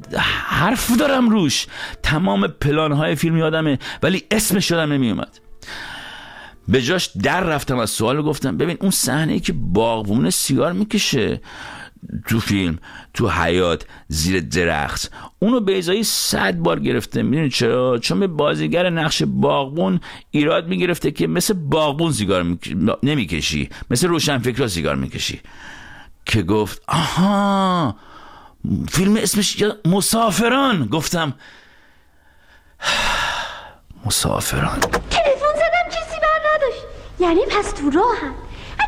حرف 0.47 0.97
دارم 0.99 1.31
روش. 1.31 1.67
تمام 2.03 2.47
پلان 2.47 2.93
های 2.93 3.15
فیلم 3.15 3.37
یادمه 3.37 3.79
ولی 4.03 4.23
اسمش 4.31 4.71
یادم 4.71 4.93
نمیومد 4.93 5.39
به 6.69 6.83
جاش 6.83 7.11
در 7.23 7.41
رفتم 7.41 7.79
از 7.79 7.91
سوال 7.91 8.23
گفتم. 8.23 8.57
ببین 8.57 8.77
اون 8.81 8.91
صحنه 8.91 9.33
ای 9.33 9.41
که 9.41 9.53
باغبون 9.53 10.31
سیگار 10.31 10.73
می‌کشه 10.73 11.41
تو 12.29 12.41
فیلم 12.41 12.79
تو 13.15 13.29
حیات 13.29 13.87
زیر 14.09 14.41
درخت. 14.41 15.13
اونو 15.39 15.61
بیزایی 15.61 16.03
صد 16.05 16.55
بار 16.55 16.81
گرفته. 16.81 17.23
می‌دونی 17.23 17.51
چرا؟ 17.51 17.99
چون 17.99 18.21
به 18.21 18.27
بازیگر 18.27 18.91
نقش 18.91 19.23
باغبون 19.27 20.01
ایراد 20.31 20.69
می‌گرفته 20.69 21.11
که 21.11 21.27
مثل 21.27 21.55
باغبون 21.55 22.13
سیگار 22.13 22.43
میک- 22.43 22.97
نمی‌کشی. 23.03 23.71
مثل 23.91 24.09
روشنفکرا 24.09 24.69
سیگار 24.69 24.95
می‌کشی. 24.95 25.41
که 26.27 26.43
گفت 26.43 26.83
آها! 26.89 27.97
فیلم 28.89 29.17
اسمش 29.17 29.65
مسافران؟ 29.85 30.87
گفتم 30.87 31.35
مسافران. 34.05 34.81
تلفن 34.81 35.53
زدم 35.55 35.89
کسی 35.89 36.21
بر 36.23 36.41
نداشت. 36.55 36.85
یعنی 37.21 37.41
پس 37.51 37.73
تو 37.73 37.91
راهم 37.91 38.35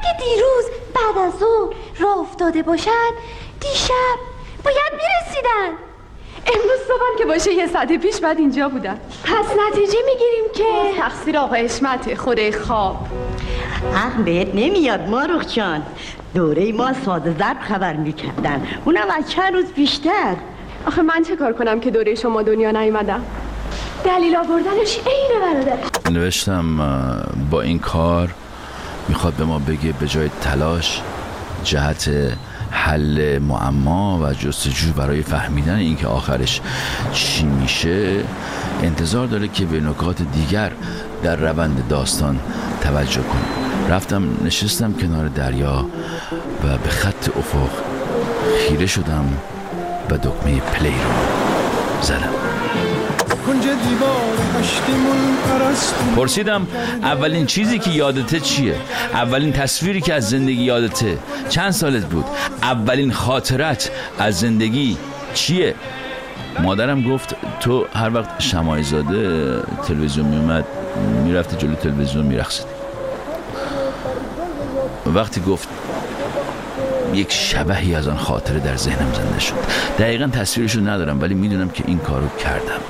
اگه 0.03 0.19
دیروز 0.19 0.65
بعد 0.95 1.27
از 1.27 1.33
ظهر 1.33 1.75
راه 2.01 2.19
افتاده 2.19 2.63
باشد 2.63 3.13
دیشب 3.61 4.19
باید 4.65 4.93
می‌رسیدن. 4.93 5.79
امروز 6.47 6.81
صبحم 6.89 7.19
که 7.19 7.25
باشه 7.25 7.53
یه 7.53 7.67
ساعت 7.67 7.93
پیش 7.93 8.21
بعد 8.21 8.39
اینجا 8.39 8.69
بودم. 8.69 8.99
پس 9.25 9.47
نتیجه 9.69 9.99
می‌گیریم 10.07 10.45
که 10.55 11.01
تقصیر 11.01 11.39
آقا 11.39 11.55
اشمته 11.55 12.17
خود 12.17 12.57
خواب. 12.57 12.97
عقل 13.97 14.23
بهت 14.23 14.49
نمیاد 14.55 15.01
ماروخ 15.01 15.47
جان. 15.47 15.83
دوره 16.35 16.73
ما 16.73 16.93
ساده 16.93 17.37
ضرب 17.39 17.61
خبر 17.61 17.93
می‌کردن. 17.93 18.67
اونم 18.85 19.07
از 19.19 19.31
چند 19.31 19.55
روز 19.55 19.65
بیشتر. 19.65 20.37
آخه 20.87 21.03
من 21.03 21.23
چه 21.23 21.37
کار 21.37 21.53
کنم 21.53 21.81
که 21.81 21.91
دوره 21.91 22.15
شما 22.15 22.43
دنیا 22.43 22.71
نیومدم؟ 22.71 23.25
دلیل 24.05 24.37
آوردنش 24.37 24.99
عین 25.07 25.41
برادر. 25.41 25.79
نوشتم 26.11 26.79
با 27.51 27.61
این 27.61 27.79
کار 27.79 28.35
می‌خواد 29.09 29.35
به 29.35 29.45
ما 29.45 29.59
بگه 29.59 29.93
به 29.93 30.09
جای 30.09 30.31
تلاش 30.41 31.01
جهت 31.65 32.11
حل 32.71 33.39
معما 33.39 34.19
و 34.23 34.35
جستجو 34.35 34.93
برای 34.93 35.23
فهمیدن 35.23 35.77
اینکه 35.77 36.07
آخرش 36.07 36.61
چی 37.13 37.45
میشه 37.45 38.21
انتظار 38.83 39.27
داره 39.27 39.49
که 39.49 39.65
به 39.65 39.81
نکات 39.81 40.23
دیگر 40.23 40.73
در 41.23 41.37
روند 41.37 41.89
داستان 41.89 42.39
توجه 42.81 43.23
کنه. 43.23 43.97
رفتم 43.97 44.23
نشستم 44.45 44.93
کنار 44.93 45.29
دریا 45.29 45.87
و 46.65 46.79
به 46.79 46.89
خط 46.89 47.29
افق 47.39 47.71
خیره 48.69 48.87
شدم 48.87 49.25
و 50.11 50.17
دکمه 50.17 50.61
پلی 50.61 50.89
رو 50.89 52.03
زدم. 52.03 52.33
پرسیدم 56.17 56.67
اولین 57.03 57.47
چیزی 57.47 57.79
که 57.79 57.91
یادته 57.91 58.41
چیه؟ 58.41 58.77
اولین 59.15 59.53
تصویری 59.53 60.01
که 60.01 60.15
از 60.15 60.31
زندگی 60.31 60.63
یادته 60.63 61.19
چند 61.49 61.71
سالت 61.71 62.05
بود؟ 62.07 62.25
اولین 62.63 63.13
خاطرت 63.13 63.91
از 64.19 64.41
زندگی 64.41 64.97
چیه؟ 65.35 65.75
مادرم 66.63 67.03
گفت 67.03 67.37
تو 67.61 67.87
هر 67.95 68.15
وقت 68.15 68.41
شمای 68.41 68.83
زاده 68.83 69.63
تلویزیون 69.87 70.27
میومد 70.27 70.65
می‌رفتی 71.25 71.57
جلو 71.57 71.75
تلویزیون 71.75 72.27
میرخصیدی 72.27 72.69
وقتی 75.07 75.41
گفت 75.41 75.69
یک 77.15 77.33
شبهی 77.33 77.95
از 77.95 78.09
آن 78.09 78.17
خاطره 78.17 78.59
در 78.61 78.77
ذهنم 78.77 79.13
زنده 79.15 79.41
شد. 79.41 79.55
دقیقا 79.99 80.27
تصویرش 80.27 80.75
رو 80.75 80.89
ندارم 80.89 81.21
ولی 81.21 81.35
می‌دونم 81.35 81.69
که 81.69 81.85
این 81.87 81.99
کارو 81.99 82.29
کردم. 82.39 82.81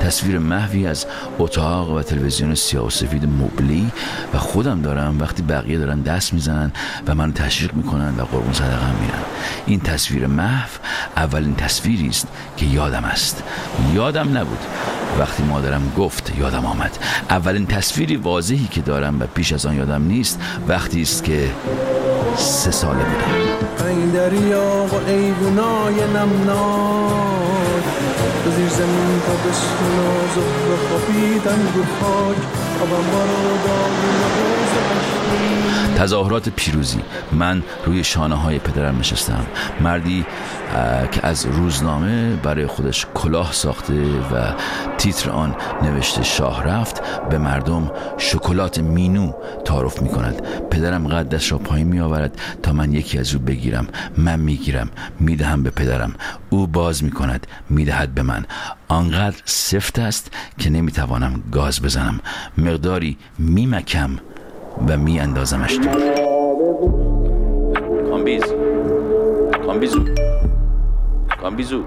تصویر 0.00 0.38
محوی 0.38 0.86
از 0.86 1.06
اتاق 1.38 1.90
و 1.90 2.02
تلویزیون 2.02 2.54
سیاه 2.54 2.86
و 2.86 2.90
سفید 2.90 3.24
مبلی 3.24 3.90
و 4.34 4.38
خودم 4.38 4.82
دارم 4.82 5.20
وقتی 5.20 5.42
بقیه 5.42 5.78
دارن 5.78 6.00
دست 6.00 6.32
می‌زنن 6.32 6.72
و 7.06 7.14
من 7.14 7.32
تشویق 7.32 7.74
می‌کنن 7.74 8.14
و 8.18 8.24
قربون 8.24 8.52
صدقه 8.52 9.00
میرن. 9.00 9.22
این 9.66 9.80
تصویر 9.80 10.26
محو 10.26 10.68
اولین 11.16 11.54
تصویری 11.54 12.08
است 12.08 12.28
که 12.56 12.66
یادم 12.66 13.04
است. 13.04 13.42
یادم 13.94 14.38
نبود. 14.38 14.58
وقتی 15.18 15.42
مادرم 15.42 15.92
گفت 15.96 16.32
یادم 16.38 16.66
آمد. 16.66 16.98
اولین 17.30 17.66
تصویری 17.66 18.16
واضحی 18.16 18.68
که 18.70 18.80
دارم 18.80 19.20
و 19.20 19.26
پیش 19.26 19.52
از 19.52 19.66
آن 19.66 19.76
یادم 19.76 20.02
نیست. 20.02 20.40
وقتی 20.68 21.02
است 21.02 21.24
که 21.24 21.50
سه 22.36 22.70
ساله 22.70 23.04
بودم 23.04 23.86
این 23.86 24.10
دریا 24.10 24.86
و 24.92 25.08
ایوونای 25.08 25.94
نمناک 25.94 27.84
تو 28.44 28.50
زیر 28.50 28.68
زمین 28.68 29.20
تابستون 29.26 29.98
و 29.98 30.10
زهر 30.34 30.76
خوابیدن 30.88 31.60
رو 31.74 31.82
خاک 32.00 32.36
آبم 32.82 33.10
بارو 33.12 33.56
داغون 33.64 34.16
و 34.20 34.26
قشنگ. 34.34 35.13
تظاهرات 35.98 36.48
پیروزی. 36.48 37.00
من 37.32 37.62
روی 37.86 38.04
شانه 38.04 38.34
های 38.34 38.58
پدرم 38.58 38.98
نشستم. 38.98 39.46
مردی 39.80 40.24
که 41.12 41.26
از 41.26 41.46
روزنامه 41.46 42.36
برای 42.36 42.66
خودش 42.66 43.06
کلاه 43.14 43.52
ساخته 43.52 43.94
و 44.04 44.52
تیتر 44.98 45.30
آن 45.30 45.56
نوشته 45.82 46.22
شاه 46.22 46.64
رفت 46.64 47.02
به 47.28 47.38
مردم 47.38 47.90
شکلات 48.18 48.78
مینو 48.78 49.32
تعارف 49.64 50.02
می 50.02 50.08
کند 50.08 50.42
پدرم 50.70 51.08
قدش 51.08 51.52
را 51.52 51.58
پایین 51.58 51.86
می 51.86 52.00
آورد 52.00 52.40
تا 52.62 52.72
من 52.72 52.92
یکی 52.92 53.18
از 53.18 53.34
او 53.34 53.40
بگیرم. 53.40 53.86
من 54.16 54.40
می 54.40 54.56
گیرم 54.56 54.90
می 55.20 55.36
دهم 55.36 55.62
به 55.62 55.70
پدرم. 55.70 56.14
او 56.50 56.66
باز 56.66 57.04
می 57.04 57.10
کند 57.10 57.46
می 57.70 57.84
دهد 57.84 58.14
به 58.14 58.22
من. 58.22 58.44
آنقدر 58.88 59.36
سفت 59.44 59.98
است 59.98 60.30
که 60.58 60.70
نمی 60.70 60.92
توانم 60.92 61.42
گاز 61.52 61.82
بزنم. 61.82 62.20
مقداری 62.58 63.18
می 63.38 63.66
مکم 63.66 64.18
و 64.88 64.96
می 64.96 65.20
اندازمش. 65.20 65.78
دور 65.78 66.14
کامبیز. 68.10 68.42
کامبیزو. 69.66 70.04
کامبیزو. 71.42 71.82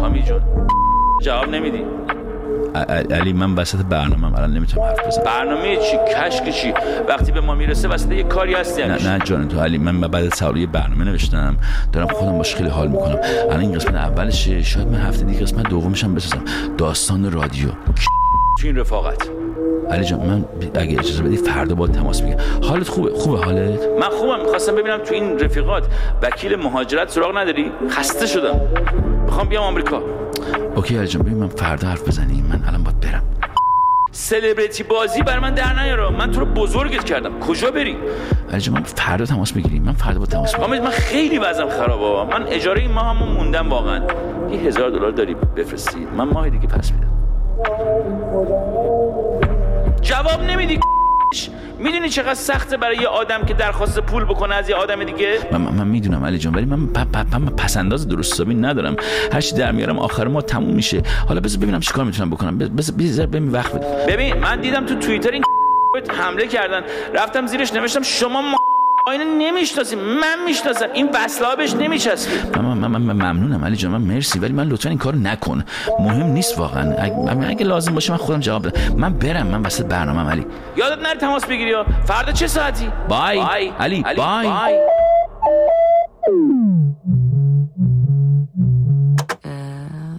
کامی 0.00 0.22
جون. 0.22 0.40
جواب 1.22 1.48
نمیدی. 1.48 1.84
علی 3.10 3.32
من 3.32 3.54
وسط 3.54 3.78
برنامه 3.78 4.38
الان 4.38 4.52
نمی‌تونم 4.52 4.86
حرف 4.86 5.06
بزنم. 5.06 5.24
برنامه 5.24 5.76
چی؟ 5.76 5.96
کشک 6.14 6.50
چی؟ 6.50 6.74
وقتی 7.08 7.32
به 7.32 7.40
ما 7.40 7.54
می‌رسه 7.54 7.88
وسط 7.88 8.12
یه 8.12 8.22
کاری 8.22 8.54
هستی 8.54 8.82
نه 8.82 9.08
نه 9.08 9.18
جان 9.24 9.48
تو 9.48 9.60
علی 9.60 9.78
من 9.78 10.00
بعد 10.00 10.24
از 10.24 10.34
سوال 10.34 10.56
یه 10.56 10.66
برنامه 10.66 11.04
نوشتم. 11.04 11.56
دارم 11.92 12.06
خودم 12.06 12.38
باش 12.38 12.54
خیلی 12.54 12.68
حال 12.68 12.88
می‌کنم. 12.88 13.18
الان 13.50 13.60
این 13.60 13.72
قسمت 13.72 13.94
اولشه. 13.94 14.62
شاید 14.62 14.88
من 14.88 14.98
هفته 14.98 15.24
دیگه 15.24 15.40
قسمت 15.40 15.68
دومش 15.68 16.04
هم 16.04 16.14
بسازم. 16.14 16.42
داستان 16.78 17.32
رادیو. 17.32 17.68
تو 18.60 18.66
این 18.66 18.76
رفاقت. 18.76 19.39
علی 19.90 20.04
جان 20.04 20.20
من 20.20 20.44
اگه 20.74 20.98
اجازه 20.98 21.22
بدی 21.22 21.36
فردا 21.36 21.74
با 21.74 21.86
تماس 21.86 22.22
میگم 22.22 22.36
حالت 22.62 22.88
خوبه؟ 22.88 23.10
خوبه 23.14 23.44
حالت؟ 23.44 23.80
من 24.00 24.08
خوبم 24.08 24.40
می‌خواستم 24.40 24.74
ببینم 24.74 24.98
تو 24.98 25.14
این 25.14 25.38
رفیقات 25.38 25.86
وکیل 26.22 26.56
مهاجرت 26.56 27.10
سراغ 27.10 27.36
نداری؟ 27.38 27.72
خسته 27.90 28.26
شدم. 28.26 28.60
می‌خوام 29.24 29.48
بیام 29.48 29.64
آمریکا. 29.64 30.02
اوکی 30.76 30.96
علی 30.96 31.06
جان 31.06 31.22
ببین 31.22 31.38
من 31.38 31.48
فردا 31.48 31.88
حرف 31.88 32.08
بزنیم 32.08 32.46
من 32.52 32.68
الان 32.68 32.82
باید 32.82 33.00
برم. 33.00 33.22
سلبریتی 34.12 34.82
بازی 34.82 35.22
بر 35.22 35.38
من 35.38 35.54
در 35.54 35.82
نیارا. 35.82 36.10
من 36.10 36.30
تو 36.30 36.40
رو 36.40 36.46
بزرگت 36.46 37.04
کردم. 37.04 37.40
کجا 37.40 37.70
بری؟ 37.70 37.96
علی 38.52 38.60
جان 38.60 38.74
من 38.74 38.82
فردا 38.82 39.24
تماس 39.24 39.56
می‌گیریم 39.56 39.82
من 39.82 39.92
فردا 39.92 40.18
با 40.18 40.26
تماس 40.26 40.54
می‌گیرم 40.54 40.70
حامد 40.70 40.82
من 40.82 40.90
خیلی 40.90 41.38
وضعم 41.38 41.68
خرابه. 41.68 42.38
من 42.38 42.46
اجاره 42.46 42.80
این 42.80 42.92
ماه 42.92 43.16
همون 43.16 43.28
موندم 43.28 43.68
واقعا. 43.68 44.06
یه 44.50 44.60
هزار 44.60 44.90
دلار 44.90 45.10
داری 45.10 45.36
بفرستید. 45.56 46.08
من 46.16 46.24
ماه 46.24 46.50
دیگه 46.50 46.66
پس 46.66 46.92
میدم. 46.92 47.10
جواب 50.10 50.42
نمیدی 50.42 50.80
می‌دونی 51.78 52.08
چقدر 52.08 52.34
سخته 52.34 52.76
برای 52.76 52.96
یه 52.96 53.06
آدم 53.06 53.44
که 53.44 53.54
درخواست 53.54 54.00
پول 54.00 54.24
بکنه 54.24 54.54
از 54.54 54.68
یه 54.68 54.74
آدم 54.76 55.04
دیگه؟ 55.04 55.38
من, 55.52 55.60
من, 55.60 55.86
می‌دونم 55.86 56.24
علی 56.24 56.38
جان 56.38 56.54
ولی 56.54 56.64
من 56.64 56.88
پ- 56.94 56.98
پ- 56.98 57.32
پ- 57.32 57.34
من 57.34 57.46
پسنداز 57.56 58.08
درست 58.08 58.32
حسابی 58.32 58.54
ندارم. 58.54 58.96
هر 59.32 59.40
چی 59.40 59.54
در 59.54 59.72
میارم 59.72 59.98
آخر 59.98 60.28
ما 60.28 60.42
تموم 60.42 60.74
میشه. 60.74 61.02
حالا 61.28 61.40
بذار 61.40 61.62
ببینم 61.62 61.80
چیکار 61.80 62.04
می‌تونم 62.04 62.30
بکنم. 62.30 62.58
بذار 62.58 62.96
بذار 62.96 63.26
ببین 63.26 63.48
وقت 63.48 63.72
ببین 64.08 64.36
من 64.36 64.60
دیدم 64.60 64.86
تو 64.86 64.94
توییتر 64.94 65.30
این 65.30 65.44
حمله 66.08 66.46
کردن. 66.46 66.82
رفتم 67.14 67.46
زیرش 67.46 67.72
نوشتم 67.74 68.02
شما 68.02 68.42
اینو 69.08 69.24
نمی‌شناسیم 69.38 69.98
من 69.98 70.44
می‌شناسم 70.46 70.86
این 70.94 71.08
وصله 71.14 71.56
بهش 71.56 71.74
نمیچسبه 71.74 72.60
من, 72.62 72.78
من, 72.78 72.88
من, 72.88 73.00
من 73.00 73.32
ممنونم 73.32 73.64
علی 73.64 73.76
جان 73.76 73.92
من 73.92 74.00
مرسی 74.00 74.38
ولی 74.38 74.52
من 74.52 74.68
لطفا 74.68 74.88
این 74.88 74.98
کارو 74.98 75.18
نکن. 75.18 75.64
مهم 76.00 76.26
نیست 76.26 76.58
واقعا. 76.58 76.94
اگه, 76.94 77.48
اگه 77.48 77.64
لازم 77.64 77.94
باشه 77.94 78.12
من 78.12 78.18
خودم 78.18 78.40
جواب 78.40 78.66
بدم. 78.66 78.96
من 78.96 79.12
برم 79.12 79.46
من 79.46 79.62
وسط 79.62 79.84
برنامه 79.84 80.30
علی. 80.30 80.46
یادت 80.76 81.02
نره 81.02 81.18
تماس 81.18 81.44
بگیری 81.44 81.74
فردا 82.04 82.32
چه 82.32 82.46
ساعتی؟ 82.46 82.88
بای, 83.08 83.36
بای. 83.36 83.68
علی, 83.68 84.02
علی. 84.02 84.16
بای, 84.16 84.48
بای. 84.48 84.74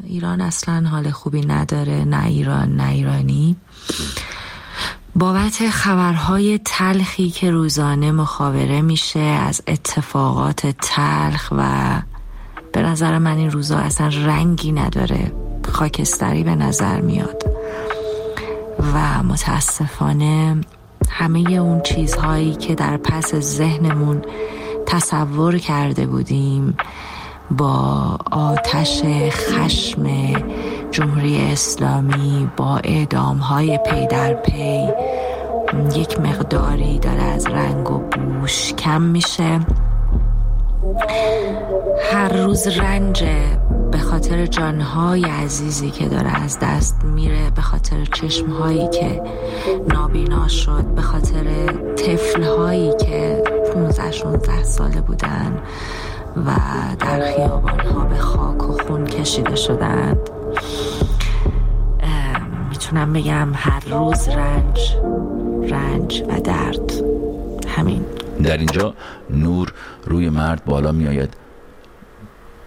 ایران 0.04 0.42
اصلا 0.42 0.88
حال 0.92 1.10
خوبی 1.10 1.46
نداره 1.46 2.04
نه 2.06 2.26
ایران 2.26 2.76
نه 2.76 2.90
ایرانی. 2.90 3.56
بابت 5.16 5.70
خبرهای 5.70 6.58
تلخی 6.66 7.30
که 7.30 7.52
روزانه 7.52 8.12
مخابره 8.12 8.82
میشه 8.82 9.20
از 9.20 9.62
اتفاقات 9.68 10.68
تلخ 10.82 11.54
و 11.58 11.64
به 12.74 12.82
نظر 12.82 13.18
من 13.18 13.38
این 13.38 13.52
روزا 13.52 13.78
اصلا 13.78 14.08
رنگی 14.08 14.72
نداره 14.72 15.32
خاکستری 15.72 16.44
به 16.44 16.56
نظر 16.56 17.02
میاد. 17.02 17.44
و 18.94 19.24
متاسفانه 19.24 20.62
همه 21.10 21.52
اون 21.52 21.82
چیزهایی 21.82 22.56
که 22.56 22.76
در 22.76 22.98
پس 22.98 23.36
ذهنمون 23.36 24.22
تصور 24.86 25.58
کرده 25.58 26.06
بودیم 26.06 26.78
با 27.52 28.18
آتش 28.32 29.02
خشم 29.30 30.06
جمهوری 30.92 31.52
اسلامی 31.52 32.50
با 32.58 32.78
اعدام 32.84 33.38
های 33.38 33.78
پی 33.78 34.08
در 34.08 34.34
پی 34.34 34.88
یک 35.96 36.20
مقداری 36.20 37.00
داره 37.00 37.22
از 37.22 37.48
رنگ 37.48 37.92
و 37.92 37.98
بوش 37.98 38.74
کم 38.74 39.02
میشه. 39.02 39.60
هر 42.12 42.34
روز 42.34 42.68
رنج 42.68 43.24
به 43.92 43.98
خاطر 43.98 44.46
جانهای 44.46 45.24
عزیزی 45.24 45.92
که 45.92 46.10
داره 46.10 46.44
از 46.44 46.60
دست 46.62 46.96
میره 47.04 47.50
به 47.56 47.62
خاطر 47.62 48.06
چشمهایی 48.06 48.90
که 48.90 49.22
نابینا 49.88 50.48
شد 50.48 50.86
به 50.96 51.02
خاطر 51.02 51.44
طفلهایی 51.96 52.94
که 53.00 53.44
15 53.74 54.12
16 54.12 54.64
ساله 54.64 55.02
بودن 55.02 55.60
و 56.46 56.52
در 57.00 57.20
خیابان 57.20 57.80
ها 57.80 58.06
به 58.06 58.18
خاک 58.18 58.70
و 58.70 58.78
خون 58.88 59.06
کشیده 59.06 59.56
شدند. 59.56 60.41
می‌تونم 62.70 63.14
بگم 63.14 63.48
هر 63.54 63.84
روز 63.90 64.30
رنج 64.30 64.96
رنج 65.72 66.24
و 66.28 66.42
درد. 66.42 66.92
همین. 67.68 68.06
در 68.44 68.58
اینجا 68.58 68.96
نور 69.30 69.74
روی 70.06 70.30
مرد 70.30 70.66
بالا 70.66 70.92
می 70.92 71.08
آید 71.08 71.34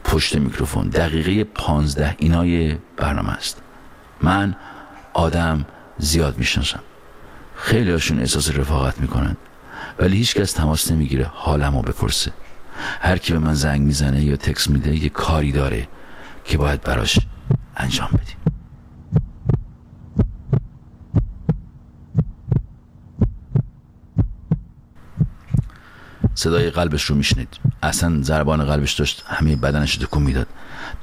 پشت 0.05 0.37
میکروفون. 0.37 0.89
دقیقه 0.89 1.45
پانزده 1.45 2.15
اینای 2.19 2.77
برنامه 2.97 3.31
است. 3.31 3.63
من 4.23 4.57
آدم 5.13 5.65
زیاد 5.99 6.39
می‌شناسم. 6.39 6.81
خیلی 7.57 7.91
هاشون 7.91 8.21
احساس 8.21 8.51
رفاقت 8.51 9.01
می‌کنند 9.01 9.37
ولی 9.99 10.17
هیچ 10.17 10.35
کس 10.35 10.53
تماس 10.53 10.91
نمی‌گیره 10.91 11.31
حالمو 11.35 11.83
بپرسه. 11.83 12.33
هر 13.01 13.19
کی 13.19 13.33
به 13.33 13.39
من 13.39 13.55
زنگ 13.55 13.81
می‌زنه 13.81 14.25
یا 14.25 14.37
تکس 14.37 14.71
میده 14.71 14.97
یه 14.97 15.09
کاری 15.09 15.53
داره 15.53 15.89
که 16.45 16.59
باید 16.59 16.81
براش 16.81 17.19
انجام 17.85 18.09
بدیم. 18.13 18.37
صدای 26.35 26.71
قلبش 26.71 27.05
رو 27.05 27.17
میشنید. 27.17 27.49
اصلا 27.83 28.23
ضربان 28.23 28.65
قلبش 28.65 28.93
داشت 28.93 29.25
همه 29.27 29.57
بدنش 29.57 29.97
تکون 29.97 30.23
می‌داد. 30.23 30.47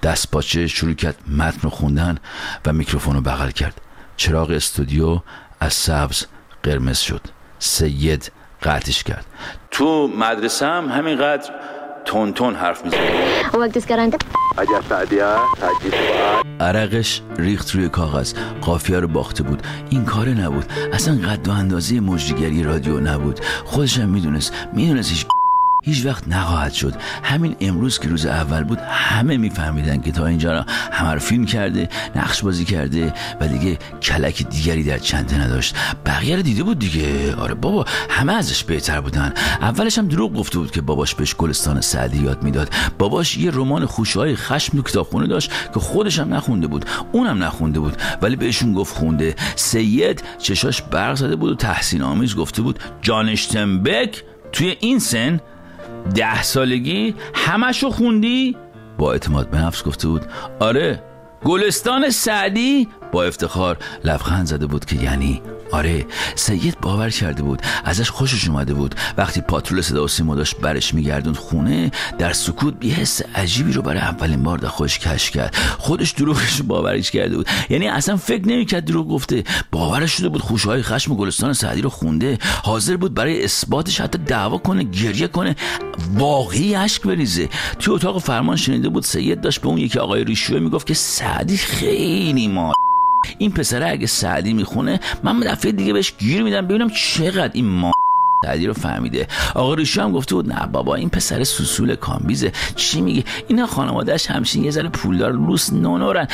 دست 0.03 0.31
پاچه 0.31 0.67
شروع 0.67 0.93
کرد 0.93 1.15
متن 1.37 1.69
خوندن 1.69 2.17
و 2.65 2.73
میکروفون 2.73 3.15
رو 3.15 3.21
بغل 3.21 3.49
کرد. 3.49 3.81
چراغ 4.17 4.49
استودیو 4.49 5.21
از 5.59 5.73
سبز 5.73 6.25
قرمز 6.63 6.97
شد. 6.97 7.21
سید 7.59 8.31
قطعش 8.63 9.03
کرد. 9.03 9.25
تو 9.71 10.07
مدرسه 10.07 10.65
هم 10.65 10.89
همینقدر 10.89 11.51
تون 12.05 12.33
تون 12.33 12.55
حرف 12.55 12.85
می‌زنه 12.85 12.99
اگر 14.57 14.81
سعدیه 14.89 15.25
عرقش 16.61 17.21
ریخت 17.37 17.71
روی 17.71 17.89
کاغذ. 17.89 18.33
قافیه 18.61 18.99
رو 18.99 19.07
باخته 19.07 19.43
بود. 19.43 19.61
این 19.89 20.05
کاره 20.05 20.33
نبود. 20.33 20.65
اصلا 20.93 21.15
قد 21.15 21.47
و 21.47 21.51
اندازه 21.51 21.99
مجریگری 21.99 22.63
رادیو 22.63 22.99
نبود. 22.99 23.39
خودشم 23.65 24.09
می‌دونست. 24.09 24.53
می‌دونست 24.73 25.09
هیچ 25.09 25.25
هیچ 25.83 26.05
وقت 26.05 26.27
نخواهد 26.27 26.73
شد. 26.73 26.93
همین 27.23 27.55
امروز 27.59 27.99
که 27.99 28.09
روز 28.09 28.25
اول 28.25 28.63
بود 28.63 28.77
همه 28.79 29.37
میفهمیدن 29.37 30.01
که 30.01 30.11
تا 30.11 30.25
اینجا 30.25 30.65
همه 30.91 31.13
رو 31.13 31.19
فیلم 31.19 31.45
کرده 31.45 31.89
نقش 32.15 32.43
بازی 32.43 32.65
کرده 32.65 33.13
و 33.41 33.47
دیگه 33.47 33.77
کلک 34.01 34.47
دیگری 34.49 34.83
در 34.83 34.97
چنده 34.97 35.41
نداشت. 35.41 35.75
بقیه 36.05 36.35
رو 36.35 36.41
دیده 36.41 36.63
بود 36.63 36.79
دیگه. 36.79 37.35
آره 37.35 37.53
بابا 37.53 37.85
همه 38.09 38.33
ازش 38.33 38.63
بهتر 38.63 39.01
بودن. 39.01 39.33
اولش 39.61 39.97
هم 39.97 40.07
دروغ 40.07 40.33
گفته 40.33 40.59
بود 40.59 40.71
که 40.71 40.81
باباش 40.81 41.15
بهش 41.15 41.35
گلستان 41.35 41.81
سعدی 41.81 42.23
یاد 42.23 42.43
می‌داد. 42.43 42.69
باباش 42.99 43.37
یه 43.37 43.51
رمان 43.51 43.85
خوشهای 43.85 44.35
خشم 44.35 44.77
تو 44.77 44.83
کتابخونه 44.83 45.27
داشت 45.27 45.51
که 45.73 45.79
خودش 45.79 46.19
هم 46.19 46.33
نخونده 46.33 46.67
بود. 46.67 46.85
اونم 47.11 47.43
نخونده 47.43 47.79
بود 47.79 48.01
ولی 48.21 48.35
بهشون 48.35 48.73
گفت 48.73 48.97
خونده. 48.97 49.35
سید 49.55 50.23
چشاش 50.37 50.81
برق 50.81 51.15
زده 51.15 51.35
بود 51.35 51.51
و 51.51 51.55
تحسین 51.55 52.01
آمیز 52.01 52.35
گفته 52.35 52.61
بود 52.61 52.79
جانشتنبک 53.01 54.23
توی 54.51 54.75
این 54.79 54.99
سن 54.99 55.39
ده 56.15 56.43
سالگی 56.43 57.15
همشو 57.33 57.89
خوندی؟ 57.89 58.57
با 58.97 59.11
اعتماد 59.11 59.49
به 59.49 59.57
نفس 59.57 59.83
گفته 59.83 60.07
بود 60.07 60.21
آره 60.59 61.03
گلستان 61.43 62.09
سعدی 62.09 62.87
با 63.11 63.23
افتخار 63.23 63.77
لبخند 64.03 64.45
زده 64.47 64.65
بود 64.65 64.85
که 64.85 64.95
یعنی 64.95 65.41
آره 65.71 66.05
سید 66.35 66.79
باور 66.81 67.09
کرده 67.09 67.43
بود 67.43 67.61
ازش 67.85 68.09
خوشش 68.09 68.47
اومده 68.47 68.73
بود. 68.73 68.95
وقتی 69.17 69.41
پاترول 69.41 69.81
صدا 69.81 70.03
و 70.03 70.07
سیما 70.07 70.35
داشت 70.35 70.57
برش 70.57 70.93
میگردوند 70.93 71.37
خونه 71.37 71.91
در 72.17 72.33
سکوت 72.33 72.73
بی 72.79 72.89
حس 72.89 73.21
عجیبی 73.35 73.71
رو 73.71 73.81
برای 73.81 73.99
اولین 73.99 74.43
بار 74.43 74.57
در 74.57 74.67
خودش 74.67 74.99
کش 74.99 75.31
کرد. 75.31 75.55
خودش 75.77 76.11
دروغش 76.11 76.57
رو 76.59 76.65
باورش 76.65 77.11
کرده 77.11 77.37
بود. 77.37 77.47
یعنی 77.69 77.87
اصلا 77.87 78.17
فکر 78.17 78.47
نمی‌کرد 78.47 78.85
دروغ 78.85 79.07
گفته. 79.07 79.43
باورش 79.71 80.11
شده 80.11 80.29
بود 80.29 80.41
خوشهای 80.41 80.83
خشم 80.83 81.15
گلستان 81.15 81.53
سعدی 81.53 81.81
رو 81.81 81.89
خونده. 81.89 82.37
حاضر 82.63 82.97
بود 82.97 83.13
برای 83.13 83.43
اثباتش 83.43 84.01
حتی 84.01 84.17
دعوا 84.17 84.57
کنه 84.57 84.83
گریه 84.83 85.27
کنه. 85.27 85.55
واقعی 86.13 86.75
اشک 86.75 87.01
بریزه. 87.01 87.49
توی 87.79 87.93
اتاق 87.93 88.21
فرمان 88.21 88.55
شنیده 88.55 88.89
بود 88.89 89.03
سید 89.03 89.41
داشت 89.41 89.61
به 89.61 89.67
اون 89.67 89.77
یکی 89.77 89.99
آقای 89.99 90.23
ریشوه 90.23 90.59
می‌گفت 90.59 90.87
که 90.87 90.93
سعدی 90.93 91.57
خیلی 91.57 92.47
ما 92.47 92.73
این 93.37 93.51
پسره 93.51 93.89
اگه 93.89 94.07
سعدی 94.07 94.53
می‌خونه 94.53 94.99
من 95.23 95.39
دفعه 95.39 95.71
دیگه 95.71 95.93
بهش 95.93 96.13
گیر 96.19 96.43
میدم 96.43 96.67
ببینم 96.67 96.89
چقدر 96.89 97.51
این 97.53 97.65
ما 97.65 97.91
سعدی 98.45 98.67
رو 98.67 98.73
فهمیده. 98.73 99.27
آقا 99.55 99.73
ریشو 99.73 100.01
هم 100.01 100.11
گفته 100.11 100.35
بود 100.35 100.53
نه 100.53 100.67
بابا 100.67 100.95
این 100.95 101.09
پسر 101.09 101.43
سوسول 101.43 101.95
کامبیزه. 101.95 102.51
چی 102.75 103.01
میگه 103.01 103.23
اینا 103.47 103.67
خانوادهش 103.67 104.27
همشین 104.27 104.63
یه 104.63 104.71
ذره 104.71 104.89
پولدار 104.89 105.33
لوس 105.33 105.73
نونورن. 105.73 106.27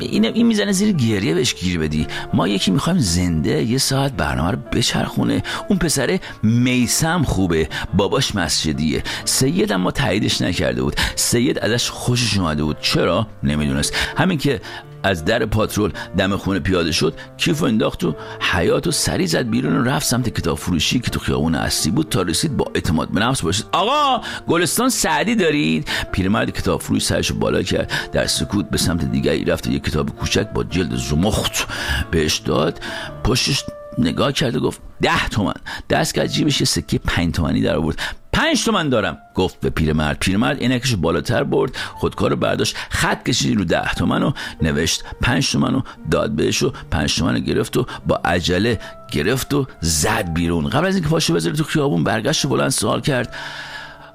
این 0.00 0.24
این 0.24 0.46
می‌زنه 0.46 0.72
زیر 0.72 0.92
گریه 0.92 1.34
بهش 1.34 1.54
گیر 1.54 1.78
بدی. 1.78 2.06
ما 2.32 2.48
یکی 2.48 2.70
می‌خوایم 2.70 2.98
زنده 2.98 3.62
یه 3.62 3.78
ساعت 3.78 4.12
برنامه 4.12 4.50
رو 4.50 4.58
بچرخونه. 4.72 5.42
اون 5.68 5.78
پسر 5.78 6.18
میسم 6.42 7.22
خوبه. 7.22 7.68
باباش 7.96 8.34
مسجدیه. 8.34 9.02
سید 9.24 9.72
اما 9.72 9.90
تاییدش 9.90 10.42
نکرده 10.42 10.82
بود. 10.82 10.96
سید 11.16 11.58
ازش 11.58 11.90
خوشش 11.90 12.38
اومده 12.38 12.64
بود. 12.64 12.80
چرا؟ 12.80 13.26
نمی‌دونست. 13.42 13.94
همین 14.16 14.38
که 14.38 14.60
از 15.04 15.24
در 15.24 15.46
پاترول 15.46 15.92
دم 16.18 16.36
خونه 16.36 16.58
پیاده 16.58 16.92
شد 16.92 17.14
کیف 17.36 17.62
و 17.62 17.64
انداخت 17.64 18.04
و 18.04 18.14
حیات 18.40 18.86
و 18.86 18.90
سری 18.90 19.26
زد 19.26 19.50
بیرون 19.50 19.76
و 19.76 19.84
رفت 19.84 20.06
سمت 20.06 20.28
کتاب 20.28 20.58
فروشی 20.58 21.00
که 21.00 21.10
تو 21.10 21.20
خیابون 21.20 21.54
اصلی 21.54 21.92
بود 21.92 22.08
تا 22.08 22.22
رسید 22.22 22.56
با 22.56 22.70
اعتماد 22.74 23.08
به 23.08 23.20
نفس 23.20 23.42
باشید. 23.42 23.66
آقا 23.72 24.24
گلستان 24.48 24.88
سعدی 24.88 25.34
دارید؟ 25.34 25.88
پیرمرد 26.12 26.50
کتاب 26.50 26.80
فروش 26.80 27.04
سرش 27.04 27.32
بالا 27.32 27.62
کرد 27.62 27.92
در 28.12 28.26
سکوت 28.26 28.70
به 28.70 28.78
سمت 28.78 29.04
دیگری 29.04 29.44
رفت 29.44 29.66
و 29.66 29.70
یک 29.70 29.84
کتاب 29.84 30.16
کوچک 30.16 30.48
با 30.54 30.64
جلد 30.64 30.96
زمخت 30.96 31.66
بهش 32.10 32.38
داد. 32.38 32.80
پشتش 33.24 33.64
نگاه 33.98 34.32
کرد 34.32 34.56
و 34.56 34.60
گفت 34.60 34.80
ده 35.02 35.28
تومن. 35.28 35.54
دست 35.90 36.14
کرد 36.14 36.26
جیبش 36.26 36.60
یه 36.60 36.66
سکه 36.66 36.98
پنج 36.98 37.34
تومنی 37.34 37.60
در 37.60 37.76
آورد 37.76 37.98
پنج 38.34 38.64
تومن 38.64 38.88
دارم. 38.88 39.18
گفت 39.34 39.60
به 39.60 39.70
پیرمرد. 39.70 40.18
پیرمرد 40.18 40.58
عینکش 40.58 40.94
بالاتر 40.94 41.44
برد 41.44 41.76
خودکار 41.76 42.30
رو 42.30 42.36
برداشت 42.36 42.76
خط 42.90 43.22
کشید 43.22 43.58
رو 43.58 43.64
ده 43.64 43.94
تومن 43.94 44.22
و 44.22 44.32
نوشت 44.62 45.04
پنج 45.20 45.52
تومن 45.52 45.74
رو 45.74 45.82
داد 46.10 46.30
بهش 46.30 46.62
و 46.62 46.72
پنج 46.90 47.16
تومن 47.16 47.40
گرفت 47.40 47.76
و 47.76 47.86
با 48.06 48.20
عجله 48.24 48.80
گرفت 49.12 49.54
و 49.54 49.66
زد 49.80 50.32
بیرون. 50.32 50.68
قبل 50.68 50.86
از 50.86 50.94
اینکه 50.94 51.10
پاشو 51.10 51.34
بذاره 51.34 51.56
تو 51.56 51.64
خیابون 51.64 52.04
برگشت 52.04 52.44
و 52.44 52.48
بلند 52.48 52.68
سوال 52.68 53.00
کرد. 53.00 53.34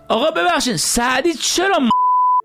آقا 0.07 0.31
ببخشید 0.31 0.75
سعدی 0.75 1.33
چرا 1.33 1.79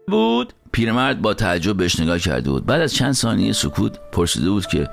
بود؟ 0.08 0.52
پیرمرد 0.72 1.22
با 1.22 1.34
تعجب 1.34 1.76
بهش 1.76 2.00
نگاه 2.00 2.18
کرده 2.18 2.50
بود. 2.50 2.66
بعد 2.66 2.80
از 2.80 2.94
چند 2.94 3.12
ثانیه 3.12 3.52
سکوت 3.52 3.98
پرسیده 4.12 4.50
بود 4.50 4.66
که 4.66 4.88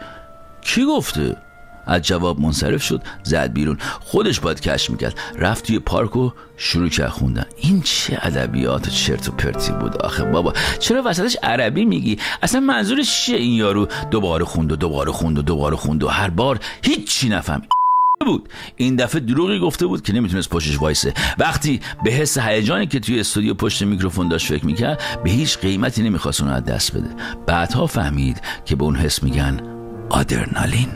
کی 0.62 0.86
گفته؟ 0.86 1.38
از 1.86 2.02
جواب 2.02 2.40
منصرف 2.40 2.84
شد 2.84 3.02
زد 3.24 3.54
بیرون. 3.54 3.78
خودش 4.00 4.40
باید 4.40 4.62
کش 4.62 4.90
می‌کرد. 4.90 5.20
رفت 5.36 5.68
توی 5.68 5.80
پارک 5.80 6.16
و 6.16 6.32
شروع 6.58 6.90
کرد 6.90 7.10
خوندن. 7.10 7.46
این 7.58 7.82
چه 7.82 8.20
ادبیات 8.22 8.90
چرت 8.90 9.30
و 9.30 9.32
پرتی 9.32 9.72
بود 9.72 9.98
آخه 9.98 10.24
بابا. 10.24 10.54
چرا 10.80 11.02
وسطش 11.06 11.38
عربی 11.44 11.86
میگی؟ 11.86 12.18
اصلا 12.42 12.60
منظورش 12.60 13.26
چیه 13.26 13.38
این 13.38 13.54
یارو؟ 13.54 13.88
دوباره 14.12 14.46
خوند 14.46 14.72
و 14.72 14.76
دوباره 14.76 15.12
خوند 15.12 15.40
و 15.40 15.42
دوباره 15.42 15.76
خوند 15.76 16.04
و 16.04 16.08
هر 16.08 16.30
بار 16.30 16.60
هیچی 16.84 17.30
نفهم. 17.30 17.62
بود. 18.26 18.50
این 18.76 18.96
دفعه 18.96 19.22
دروغی 19.22 19.60
گفته 19.60 19.86
بود 19.86 20.02
که 20.02 20.14
نمی‌تونست 20.14 20.50
پشتش 20.50 20.82
وایسه. 20.82 21.14
وقتی 21.38 21.80
به 22.04 22.12
حس 22.12 22.38
هیجانی 22.38 22.88
که 22.88 23.00
توی 23.00 23.20
استودیو 23.20 23.54
پشت 23.54 23.84
میکروفون 23.84 24.28
داشت 24.28 24.48
فکر 24.48 24.66
می‌کرد 24.66 25.02
به 25.24 25.30
هیچ 25.30 25.58
قیمتی 25.58 26.04
نمی‌خواست 26.04 26.42
اون 26.42 26.52
از 26.52 26.64
دست 26.64 26.98
بده. 26.98 27.10
بعدها 27.48 27.88
فهمید 27.88 28.42
که 28.66 28.76
به 28.76 28.84
اون 28.84 28.96
حس 28.96 29.24
میگن 29.24 29.60
آدرنالین. 30.10 30.90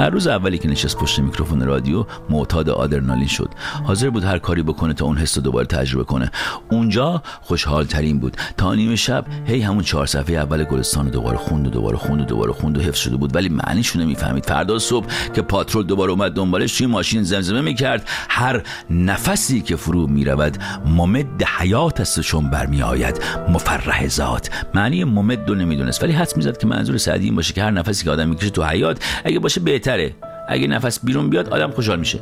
هر 0.00 0.10
روز 0.10 0.26
اولی 0.26 0.58
که 0.58 0.68
نشست 0.68 0.96
پشت 0.98 1.18
میکروفون 1.18 1.66
رادیو 1.66 2.04
معتاد 2.30 2.68
آدرنالین 2.68 3.26
شد. 3.26 3.50
حاضر 3.84 4.10
بود 4.10 4.24
هر 4.24 4.38
کاری 4.38 4.62
بکنه 4.62 4.94
تا 4.94 5.04
اون 5.04 5.18
حس 5.18 5.36
رو 5.36 5.42
دوباره 5.42 5.66
تجربه 5.66 6.04
کنه. 6.04 6.30
اونجا 6.70 7.22
خوشحال 7.40 7.84
ترین 7.84 8.18
بود. 8.18 8.36
تا 8.56 8.74
نیمه 8.74 8.96
شب 8.96 9.24
هی 9.46 9.60
همون 9.60 9.84
چهار 9.84 10.06
صفحه 10.06 10.36
اول 10.36 10.64
گلستان 10.64 11.08
دوباره 11.08 11.36
خوند 11.36 11.66
و 11.66 11.70
دوباره 11.70 11.96
خوند 11.96 12.20
و 12.20 12.24
دوباره 12.24 12.52
خوند 12.52 12.78
و 12.78 12.80
حفظ 12.80 12.98
شده 12.98 13.16
بود. 13.16 13.36
ولی 13.36 13.48
معنیشو 13.48 13.98
نمی‌فهمید 13.98 14.46
فردا 14.46 14.78
صبح 14.78 15.06
که 15.34 15.42
پاترول 15.42 15.86
دوباره 15.86 16.12
اومد 16.12 16.32
دنبالش 16.32 16.78
توی 16.78 16.86
ماشین 16.86 17.22
زمزمه 17.22 17.60
می‌کرد 17.60 18.08
هر 18.28 18.62
نفسی 18.90 19.60
که 19.60 19.76
فرو 19.76 20.06
می‌رود 20.06 20.58
ممد 20.86 21.42
حیات 21.58 22.00
است 22.00 22.20
چون 22.20 22.50
برمیآید. 22.50 23.20
مفرح 23.48 24.08
ذات. 24.08 24.50
معنی 24.74 25.04
ممد 25.04 25.48
رو 25.48 25.54
نمی‌دونست. 25.54 26.02
ولی 26.02 26.12
حد 26.12 26.32
می‌زد 26.36 26.58
که 26.58 26.66
منظور 26.66 26.96
سعدی 26.96 27.24
این 27.24 27.34
باشه 27.34 27.54
که 27.54 27.62
هر 27.62 27.70
نفسی 27.70 28.04
که 28.04 28.10
آدم 28.10 28.28
می‌کشه 28.28 28.50
تو 28.50 28.64
حیات 28.64 29.04
اگه 29.24 29.38
باشه 29.38 29.60
بهتره. 29.82 30.14
اگه 30.48 30.66
نفس 30.66 31.00
بیرون 31.04 31.30
بیاد 31.30 31.48
آدم 31.48 31.70
خوشحال 31.70 31.98
میشه. 31.98 32.18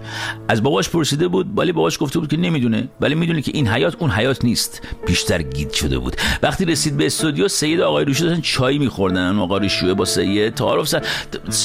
از 0.49 0.63
باباش 0.63 0.89
پرسیده 0.89 1.29
بود 1.29 1.59
ولی 1.59 1.73
باباش 1.73 1.99
گفته 2.01 2.19
بود 2.19 2.29
که 2.29 2.37
نمی‌دونه. 2.37 2.89
ولی 3.01 3.15
می‌دونه 3.15 3.43
که 3.43 3.51
این 3.55 3.69
حیات 3.69 3.97
اون 3.99 4.11
حیات 4.11 4.45
نیست. 4.45 4.83
بیشتر 5.07 5.43
گید 5.43 5.73
شده 5.73 5.99
بود. 5.99 6.17
وقتی 6.43 6.65
رسید 6.65 6.97
به 6.97 7.07
استودیو 7.07 7.49
سید 7.49 7.81
آقای 7.81 8.05
روشو 8.05 8.25
داشتن 8.25 8.41
چای 8.41 8.79
میخوردن. 8.79 9.39
آقا 9.39 9.59
روشو 9.59 9.95
با 9.95 10.05
سید 10.05 10.55
تعارف 10.55 10.89
سر 10.89 11.03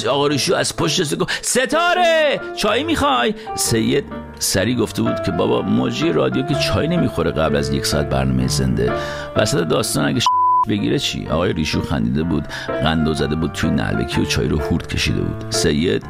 آقا 0.10 0.28
روشو 0.28 0.56
از 0.56 0.76
پشت 0.76 1.18
گفت 1.18 1.46
ستاره! 1.46 2.40
چای 2.58 2.84
می‌خوای؟ 2.84 3.34
سید 3.56 4.04
سری 4.40 4.76
گفته 4.76 5.02
بود 5.02 5.24
که 5.24 5.32
بابا 5.32 5.62
موجی 5.62 6.12
رادیو 6.12 6.46
که 6.46 6.56
چای 6.56 6.88
نمی‌خوره 6.88 7.32
قبل 7.32 7.56
از 7.56 7.74
یک 7.74 7.86
ساعت 7.86 8.10
برنامه 8.10 8.48
زنده. 8.48 8.94
وسط 9.36 9.68
داستان 9.68 10.06
اگه 10.06 10.20
بگیره 10.68 11.00
چی؟ 11.00 11.28
آقای 11.28 11.54
ریشو 11.54 11.82
خندیده 11.82 12.24
بود 12.24 12.48
قندو 12.68 13.14
زده 13.14 13.36
بود 13.36 13.52
توی 13.52 13.70
نلبکی 13.70 14.22
و 14.22 14.26
چای 14.26 14.48
رو 14.48 14.60
هورد 14.60 14.88
کشیده 14.88 15.22
بود. 15.22 15.46
سید 15.50 16.06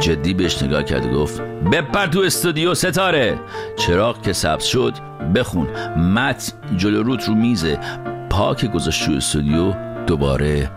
جدی 0.00 0.34
بهش 0.34 0.62
نگاه 0.62 0.82
کرد 0.82 1.06
و 1.06 1.08
گفت 1.08 1.40
بپر 1.72 2.06
تو 2.06 2.20
استودیو 2.20 2.74
ستاره. 2.74 3.40
چراغ 3.76 4.22
که 4.22 4.32
سبز 4.32 4.64
شد 4.64 4.94
بخون. 5.34 5.66
مت 5.96 6.52
جلو 6.76 7.02
روت 7.02 7.24
رو 7.28 7.34
میزه. 7.34 7.78
پاک 8.30 8.66
گذاشت 8.66 9.06
تو 9.06 9.12
استودیو 9.12 9.74
دوباره 10.06 10.70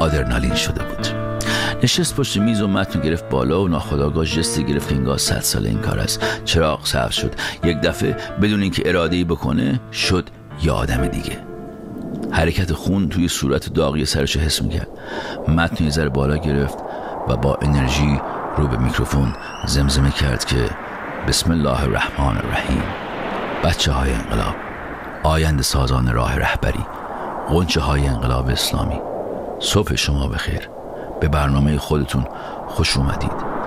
آدرنالین 0.00 0.54
شده 0.54 0.84
بود. 0.84 1.06
نشست 1.82 2.16
پشت 2.16 2.36
میز 2.36 2.60
و 2.60 2.68
متن 2.68 3.00
گرفت 3.00 3.28
بالا 3.28 3.62
و 3.62 3.68
ناخداگاه 3.68 4.24
جستی 4.24 4.64
گرفت 4.64 4.88
که 4.88 4.94
انگار 4.94 5.18
صد 5.18 5.40
سال 5.40 5.66
این 5.66 5.78
کار 5.78 5.98
است. 5.98 6.24
چراغ 6.44 6.86
سبز 6.86 7.14
شد. 7.14 7.34
یک 7.64 7.80
دفعه 7.80 8.16
بدون 8.42 8.62
اینکه 8.62 8.88
اراده 8.88 9.16
ای 9.16 9.24
بکنه 9.24 9.80
شد 9.92 10.28
یه 10.62 10.72
آدم 10.72 11.06
دیگه. 11.06 11.47
حرکت 12.32 12.72
خون 12.72 13.08
توی 13.08 13.28
صورت 13.28 13.74
داغی 13.74 14.04
سرش 14.04 14.36
حس 14.36 14.62
می‌کرد. 14.62 14.88
متن 15.48 15.84
یه 15.84 16.08
بالا 16.08 16.36
گرفت 16.36 16.78
و 17.28 17.36
با 17.36 17.58
انرژی 17.62 18.20
رو 18.56 18.68
به 18.68 18.76
میکروفون 18.76 19.32
زمزمه 19.66 20.10
کرد 20.10 20.44
که 20.44 20.70
بسم 21.28 21.50
الله 21.50 21.82
الرحمن 21.82 22.36
الرحیم. 22.36 22.82
بچه 23.64 23.92
های 23.92 24.12
انقلاب 24.12 24.54
آیند 25.22 25.62
سازان 25.62 26.12
راه 26.12 26.36
رهبری 26.36 26.86
غنچه 27.48 27.80
های 27.80 28.06
انقلاب 28.06 28.48
اسلامی. 28.48 29.00
صبح 29.60 29.94
شما 29.94 30.28
بخیر. 30.28 30.68
به 31.20 31.28
برنامه 31.28 31.78
خودتون 31.78 32.24
خوش 32.66 32.96
اومدید. 32.96 33.57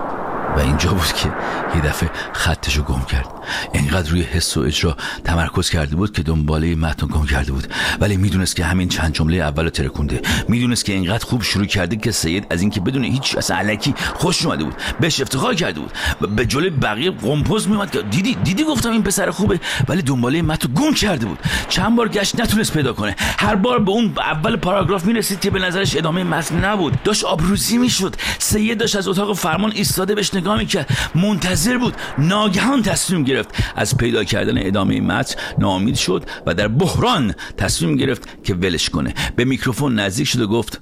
و 0.58 0.60
اینجا 0.60 0.90
بود 0.92 1.14
که 1.14 1.34
یه 1.76 1.82
دفعه 1.82 2.10
خطش 2.34 2.78
رو 2.78 2.84
گم 2.84 3.02
کرد. 3.02 3.28
انقدر 3.74 4.10
روی 4.10 4.22
حس 4.22 4.58
و 4.58 4.60
اجرا 4.60 4.98
تمرکز 5.24 5.70
کرده 5.70 5.96
بود 5.96 6.14
که 6.14 6.24
دنباله 6.24 6.76
متن 6.76 7.08
گم 7.08 7.26
کرده 7.26 7.52
بود. 7.52 7.68
ولی 8.00 8.18
می‌دونست 8.18 8.56
که 8.56 8.66
همین 8.66 8.90
چند 8.90 9.14
جمله 9.14 9.38
اول 9.38 9.70
ترکونده. 9.70 10.22
می‌دونست 10.48 10.86
که 10.86 10.98
انقدر 10.98 11.26
خوب 11.26 11.44
شروع 11.44 11.66
کرده 11.66 11.96
که 11.96 12.12
سید 12.12 12.48
از 12.50 12.62
اینکه 12.62 12.82
بدون 12.82 13.04
هیچ 13.04 13.38
اصلا 13.38 13.58
علکی 13.58 13.94
خوش 14.16 14.46
اومده 14.46 14.64
بود. 14.64 14.74
بهش 15.00 15.22
افتخار 15.22 15.56
کرده 15.56 15.80
بود. 15.80 15.92
به 16.36 16.46
جلوی 16.46 16.70
بقیه 16.70 17.12
قمپوز 17.12 17.68
میومد 17.68 17.92
که 17.92 18.02
دیدی 18.02 18.36
دیدی 18.36 18.64
گفتم 18.64 18.92
این 18.92 19.04
پسر 19.04 19.32
خوبه؟ 19.32 19.60
ولی 19.88 20.02
دنباله 20.02 20.42
متن 20.42 20.74
گم 20.74 20.94
کرده 20.94 21.26
بود. 21.26 21.40
چند 21.70 21.96
بار 21.96 22.10
گشت 22.10 22.40
نتونست 22.40 22.74
پیدا 22.74 22.94
کنه. 22.94 23.16
هر 23.20 23.56
بار 23.56 23.80
به 23.80 23.92
اون 23.92 24.14
اول 24.18 24.56
پاراگراف 24.56 25.06
می‌رسید 25.06 25.40
که 25.40 25.50
به 25.50 25.60
نظرش 25.60 25.96
ادامه 25.98 26.24
متن 26.24 26.66
نبود. 26.66 27.04
داشت 27.04 27.24
آبروزی 27.24 27.78
می‌شد. 27.78 28.16
سید 28.40 28.78
داشت 28.78 28.96
از 28.96 29.08
اتاق 29.08 29.36
فرمان 29.36 29.72
ایستاده 29.72 30.16
بهش 30.16 30.34
نگاه 30.42 30.58
می‌کرد 30.58 30.90
منتظر 31.16 31.78
بود 31.78 31.94
ناگهان 32.18 32.82
تصمیم 32.82 33.24
گرفت. 33.24 33.50
از 33.76 33.98
پیدا 33.98 34.24
کردن 34.24 34.68
ادامه 34.68 35.02
متن 35.02 35.36
ناامید 35.58 35.96
شد 35.96 36.26
و 36.46 36.54
در 36.54 36.68
بحران 36.68 37.34
تصمیم 37.58 37.96
گرفت 37.96 38.44
که 38.44 38.54
ولش 38.54 38.90
کنه. 38.90 39.14
به 39.36 39.46
میکروفون 39.46 40.00
نزدیک 40.00 40.28
شد 40.28 40.42
و 40.42 40.48
گفت 40.48 40.82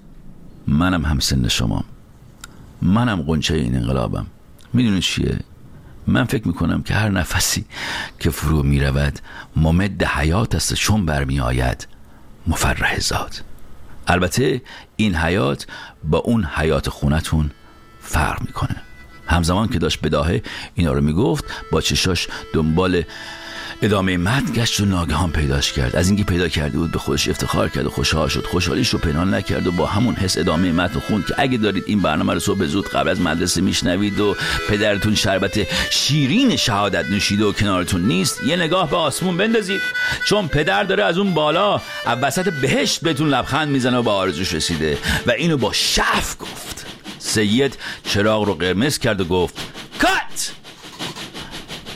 منم 0.67 1.05
هم 1.05 1.19
سن 1.19 1.47
شما 1.47 1.83
منم 2.81 3.21
قنچه 3.21 3.55
این 3.55 3.75
انقلابم. 3.75 4.25
می‌دونید 4.73 5.03
چیه؟ 5.03 5.39
من 6.07 6.23
فکر 6.23 6.47
می‌کنم 6.47 6.83
که 6.83 6.93
هر 6.93 7.09
نفسی 7.09 7.65
که 8.19 8.29
فرو 8.29 8.63
می‌رود 8.63 9.19
ممد 9.55 10.03
حیات 10.03 10.55
است 10.55 10.73
چون 10.73 11.05
برمی 11.05 11.39
آید 11.39 11.87
مفرح 12.47 12.99
ذات. 12.99 13.43
البته 14.07 14.61
این 14.95 15.15
حیات 15.15 15.67
با 16.03 16.17
اون 16.17 16.45
حیات 16.45 16.89
خونتون 16.89 17.51
فرق 18.01 18.41
می‌کنه. 18.41 18.75
همزمان 19.29 19.67
که 19.67 19.79
داشت 19.79 19.99
بداهه 20.01 20.41
اینا 20.75 20.93
رو 20.93 21.01
می‌گفت 21.01 21.45
با 21.71 21.81
چشاش 21.81 22.27
دنبال 22.53 23.03
ادامه 23.81 24.17
متن 24.17 24.53
گشت 24.53 24.79
و 24.79 24.85
ناگهان 24.85 25.31
پیداش 25.31 25.73
کرد. 25.73 25.95
از 25.95 26.07
اینکه 26.07 26.23
پیدا 26.23 26.47
کرده 26.47 26.77
بود 26.77 26.91
به 26.91 26.99
خودش 26.99 27.29
افتخار 27.29 27.69
کرد 27.69 27.85
و 27.85 27.89
خوشحال 27.89 28.27
شد. 28.27 28.45
خوشحالیش 28.45 28.89
رو 28.89 28.99
پنهان 28.99 29.33
نکرد 29.33 29.67
و 29.67 29.71
با 29.71 29.85
همون 29.85 30.15
حس 30.15 30.37
ادامه 30.37 30.71
متن 30.71 30.99
خوند 30.99 31.25
که 31.25 31.35
اگه 31.37 31.57
دارید 31.57 31.83
این 31.87 32.01
برنامه 32.01 32.33
رو 32.33 32.39
صبح 32.39 32.65
زود 32.65 32.87
قبل 32.89 33.09
از 33.09 33.21
مدرسه 33.21 33.61
میشنوید 33.61 34.19
و 34.19 34.35
پدرتون 34.69 35.15
شربت 35.15 35.67
شیرین 35.91 36.55
شهادت 36.55 37.05
نوشیده 37.09 37.45
و 37.45 37.51
کنارتون 37.51 38.01
نیست 38.01 38.43
یه 38.43 38.55
نگاه 38.55 38.89
به 38.89 38.97
آسمون 38.97 39.37
بندازید. 39.37 39.81
چون 40.25 40.47
پدر 40.47 40.83
داره 40.83 41.03
از 41.03 41.17
اون 41.17 41.33
بالا 41.33 41.81
وسط 42.21 42.53
بهشت 42.53 43.01
بهتون 43.01 43.29
لبخند 43.29 43.69
می‌زنه 43.69 43.97
و 43.97 44.03
به 44.03 44.11
آرزوش 44.11 44.53
رسیده. 44.53 44.97
و 45.27 45.31
اینو 45.31 45.57
با 45.57 45.73
شف 45.73 46.35
گفت. 46.39 46.85
سید 47.19 47.77
چراغ 48.03 48.43
رو 48.43 48.53
قرمز 48.53 48.97
کرد 48.97 49.21
و 49.21 49.25
گفت 49.25 49.55
کات! 50.01 50.51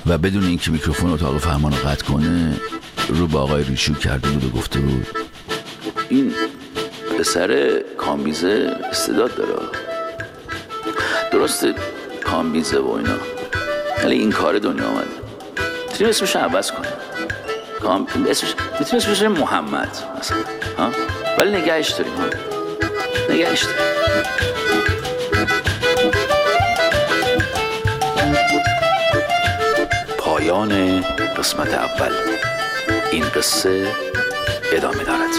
و 0.05 0.17
بدون 0.17 0.45
اینکه 0.45 0.71
میکروفون 0.71 1.11
اتاق 1.11 1.37
فرمان 1.37 1.71
رو 1.71 1.77
قطع 1.77 2.05
کنه 2.05 2.59
رو 3.07 3.27
به 3.27 3.37
آقای 3.37 3.63
ریشو 3.63 3.93
کرده 3.93 4.29
بود 4.29 4.43
و 4.43 4.49
گفته 4.49 4.79
بود 4.79 5.07
این 6.09 6.33
پسر 7.19 7.81
کامبیزه 7.97 8.77
استعداد 8.91 9.35
داره. 9.35 9.53
درسته 11.31 11.73
کامبیزه 12.23 12.79
و 12.79 12.91
اینا 12.91 13.15
ولی 14.03 14.15
این 14.15 14.31
کار 14.31 14.59
دنیا 14.59 14.87
آمده 14.87 15.07
می‌تونیم 15.87 16.09
اسمش 16.09 16.35
عوض 16.35 16.71
کنیم 16.71 16.91
کام 17.81 18.07
اسمش 18.29 18.53
اسمش 18.79 19.21
محمد 19.21 19.97
مثلا 20.19 20.37
ها؟ 20.77 20.91
ولی 21.37 21.61
نگهش 21.61 21.89
داریم 21.89 22.13
ها؟ 22.13 22.25
نگهش 23.29 23.63
داریم. 23.63 24.62
پایان 30.43 31.01
قسمت 31.37 31.73
اول. 31.73 32.13
این 33.11 33.23
قصه 33.23 33.87
ادامه 34.73 35.03
دارد. 35.03 35.33